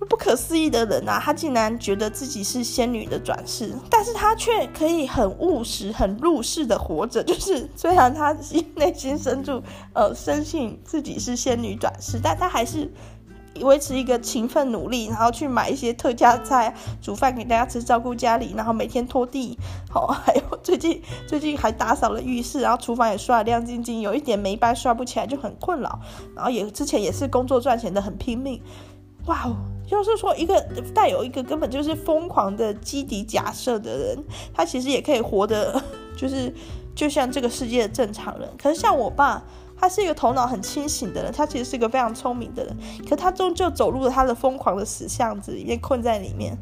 [0.08, 7.22] 不可思议的人啊，她竟然觉得自己是仙女的转世，但是她却可以很务实、很入世的活着。
[7.22, 8.36] 就是虽然她
[8.76, 12.92] 内心深处呃深信自己是仙女转世，但她还是。
[13.62, 19.58] 维持一个勤奋努力，然后去买一些特价菜，煮饭给大家吃，照顾家里，然后每天拖地，
[19.90, 25.98] 好，还有最近 最近还打扫了浴室，然后厨房也刷得亮晶晶，有一点霉斑刷不起来就很困扰，
[26.34, 28.60] 然后也之前也是工作赚钱的很拼命，
[29.26, 29.56] 哇哦，
[29.86, 30.60] 就是说一个
[30.94, 35.82] 带有一个根本就是疯狂的基底假设的人，他其实也可以活得
[36.16, 36.54] 就是
[36.94, 39.42] 就像这个世界的正常人，可是像我爸。
[39.80, 42.76] 他是一个头脑很清醒的人，他其实是一个非常聪明的人，
[43.08, 46.56] 可他终究走入了他的疯狂的死巷子里面，困在里面，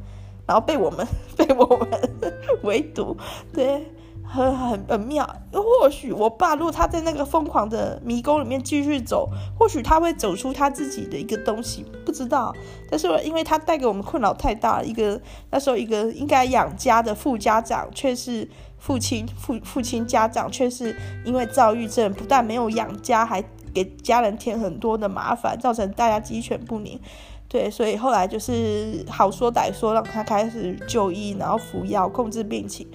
[0.46, 1.06] 然后被我们
[1.36, 1.88] 被我们
[2.62, 3.16] 围堵，
[3.54, 3.90] 对，
[4.22, 5.26] 很很很妙。
[5.52, 12.54] 或许我爸如果他在那个疯狂的迷宫里面继续走，或许他会走出他自己的一个东西，不知道。
[12.90, 15.18] 但是因为他带给我们困扰太大，一个
[15.50, 18.46] 那时候一个应该养家的副家长却是。
[18.78, 23.42] 父亲父父亲家长却是因为躁郁症，不但没有养家，还
[23.74, 27.00] 给家人添很多的麻烦，造成大家鸡犬不宁。
[27.48, 32.86] 对，所以后来就是好说歹说，让他开始就医，然后服药控制病情。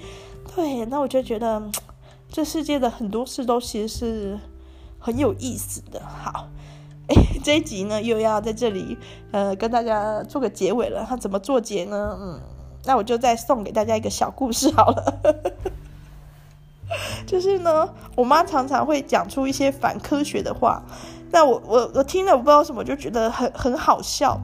[0.53, 1.61] 对，那我就觉得
[2.29, 4.39] 这世界的很多事都其实是
[4.99, 6.01] 很有意思的。
[6.05, 6.49] 好，
[7.43, 8.97] 这一集呢又要在这里
[9.31, 11.05] 呃跟大家做个结尾了。
[11.07, 12.17] 他怎么做结呢？
[12.19, 12.41] 嗯，
[12.85, 15.19] 那我就再送给大家一个小故事好了。
[17.25, 20.83] 就是呢，我妈常常会讲出一些反科学的话，
[21.31, 24.39] 那我我我听了，我不知道什么，就觉得很很好笑。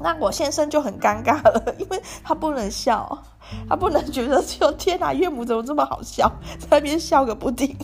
[0.00, 3.22] 那我先生就很尴尬了， 因为他不能笑，
[3.68, 6.28] 他不能觉得就天哪，岳母怎么这么好笑，
[6.58, 7.76] 在那边笑个不停。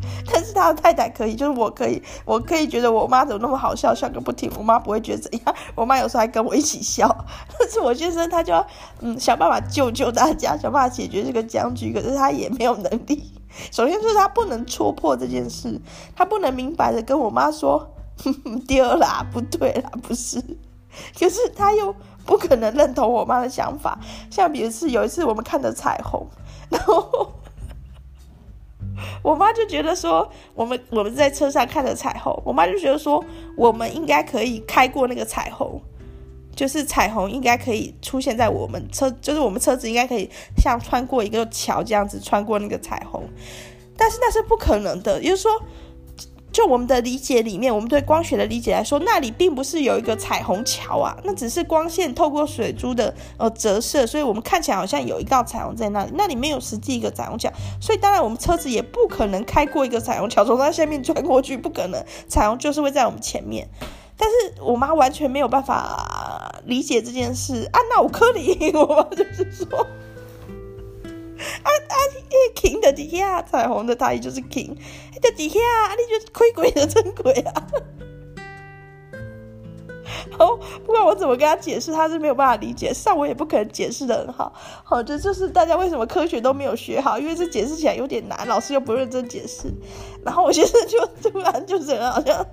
[0.32, 4.50] 但是他的太太可以，就是我可以，我可以觉得我妈怎么那么好笑，笑个不停。
[4.56, 7.08] 我妈不会觉得怎样，我妈有时候还跟我一起笑。
[7.58, 8.66] 但是我先生他就要
[9.00, 13.32] 嗯想办法救救大家，想办法解决这个僵局，可是他也没有能力。
[13.70, 15.80] 首先是他不能戳破这件事，
[16.14, 17.90] 他不能明白的跟我妈说，
[18.68, 20.40] 丢啦，不对啦，不是。
[21.18, 21.94] 可是他又
[22.24, 23.98] 不可能认同我妈的想法。
[24.30, 26.26] 像比如是有一次我们看的彩虹，
[26.70, 27.32] 然后。
[29.22, 33.24] 我妈就觉得说，我们我们在车上看着彩虹，我妈就觉得说，
[33.56, 35.80] 我们应该可以开过那个彩虹，
[36.54, 43.22] 就是彩虹应该可以出现在我们车，就是我们车子应该可以像穿过一个桥这样子穿过那个彩虹，
[43.96, 45.50] 但是那是不可能的，也就是说。
[46.50, 63.68] 就我们的理解里面，我们对光学的理解来说，那里并不是有一个彩虹桥啊，那只是光线透过水珠的呃折射，所以我们看起来好像有一道彩虹在那里，那里没有实际一个彩虹桥，所以当然我们车子也不可能开过一个彩虹桥从它下面穿过去，不可能，彩虹就是会在我们前面。
[64.16, 69.86] 但是我妈完全没有办法理解这件事啊，那我可以， 我妈就是说。
[71.38, 71.96] 啊啊
[72.54, 74.74] ！king 的底下，彩虹的大意就是 king，
[75.20, 75.58] 的底下
[75.96, 77.52] 你就亏鬼的真鬼啊！
[80.38, 82.92] 好，不管我怎么跟他解释，他是没有办法理解。
[82.94, 84.52] 上我也不可能解释得很好。
[84.84, 89.72] 好，这就是大家为什么科学都没有学好，因为这解释起来有点难，老师又不认真解释。
[90.24, 92.44] 然后我现在就突然就是好像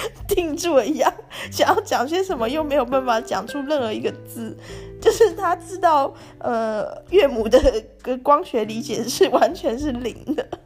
[0.28, 1.12] 定住了一样，
[1.50, 4.56] 想要讲些什么，又没有办法讲出任何一个字。
[5.00, 7.58] 就是他知道，呃，岳母的
[8.02, 10.46] 个光学理解是完全是零的。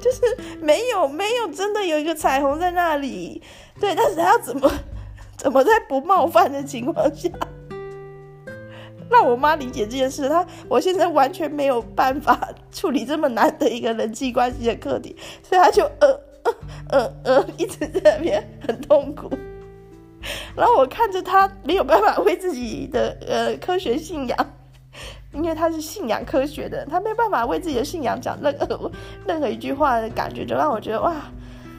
[0.00, 0.20] 就是
[0.60, 3.42] 没有没有真的有一个彩虹在那里，
[3.80, 4.70] 对，但是他要怎么
[5.36, 7.30] 怎么在不冒犯的情况下
[9.12, 10.28] 让我妈理解这件事？
[10.28, 16.54] 她我现在完全没有办法处理这么难的一个人际关系的课题，所以她就呃呃
[16.88, 19.30] 呃呃一直在那边很痛苦，
[20.56, 24.52] 然后我看着他没有办法为自己的呃科学信仰。
[25.34, 28.92] 因为他是信仰科学的，他没有办法为自己的信仰讲任何
[29.26, 31.14] 任何一句话的感觉，就让我觉得哇，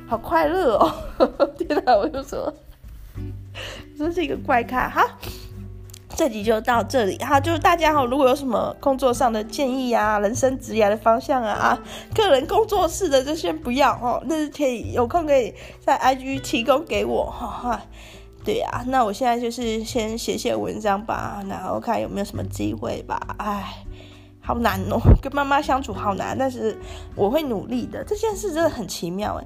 [0.08, 0.92] 好快乐哦！
[1.56, 2.52] 天哪，我就说，
[3.96, 5.06] 真是一个怪咖哈。
[6.16, 11.80] 这集就到这里哈，就是大家哈，如果有什么工作上的建议啊，人生职业的方向啊，啊，
[12.14, 17.82] 个人工作室的就先不要哦，那是可以有空可以在 IG 提供给我哈哈。
[18.46, 23.18] 对啊，那我现在就是先写写文章吧，然后看有没有什么机会吧。
[23.38, 23.74] 哎，
[24.42, 26.78] 好难哦，跟妈妈相处好难，但是
[27.16, 28.04] 我会努力的。
[28.04, 29.46] 这件事真的很奇妙哎，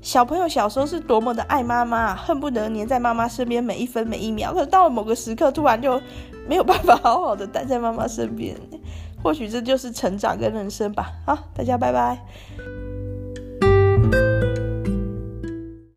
[0.00, 6.00] 小朋友小时候是多么的爱妈妈，恨不得黏在妈妈身边每一分每一秒，可是到了某个时刻，突然就
[6.48, 8.56] 没有办法好好的待在妈妈身边。
[9.22, 11.10] 或许这就是成长跟人生吧。
[11.26, 12.85] 好，大家拜拜。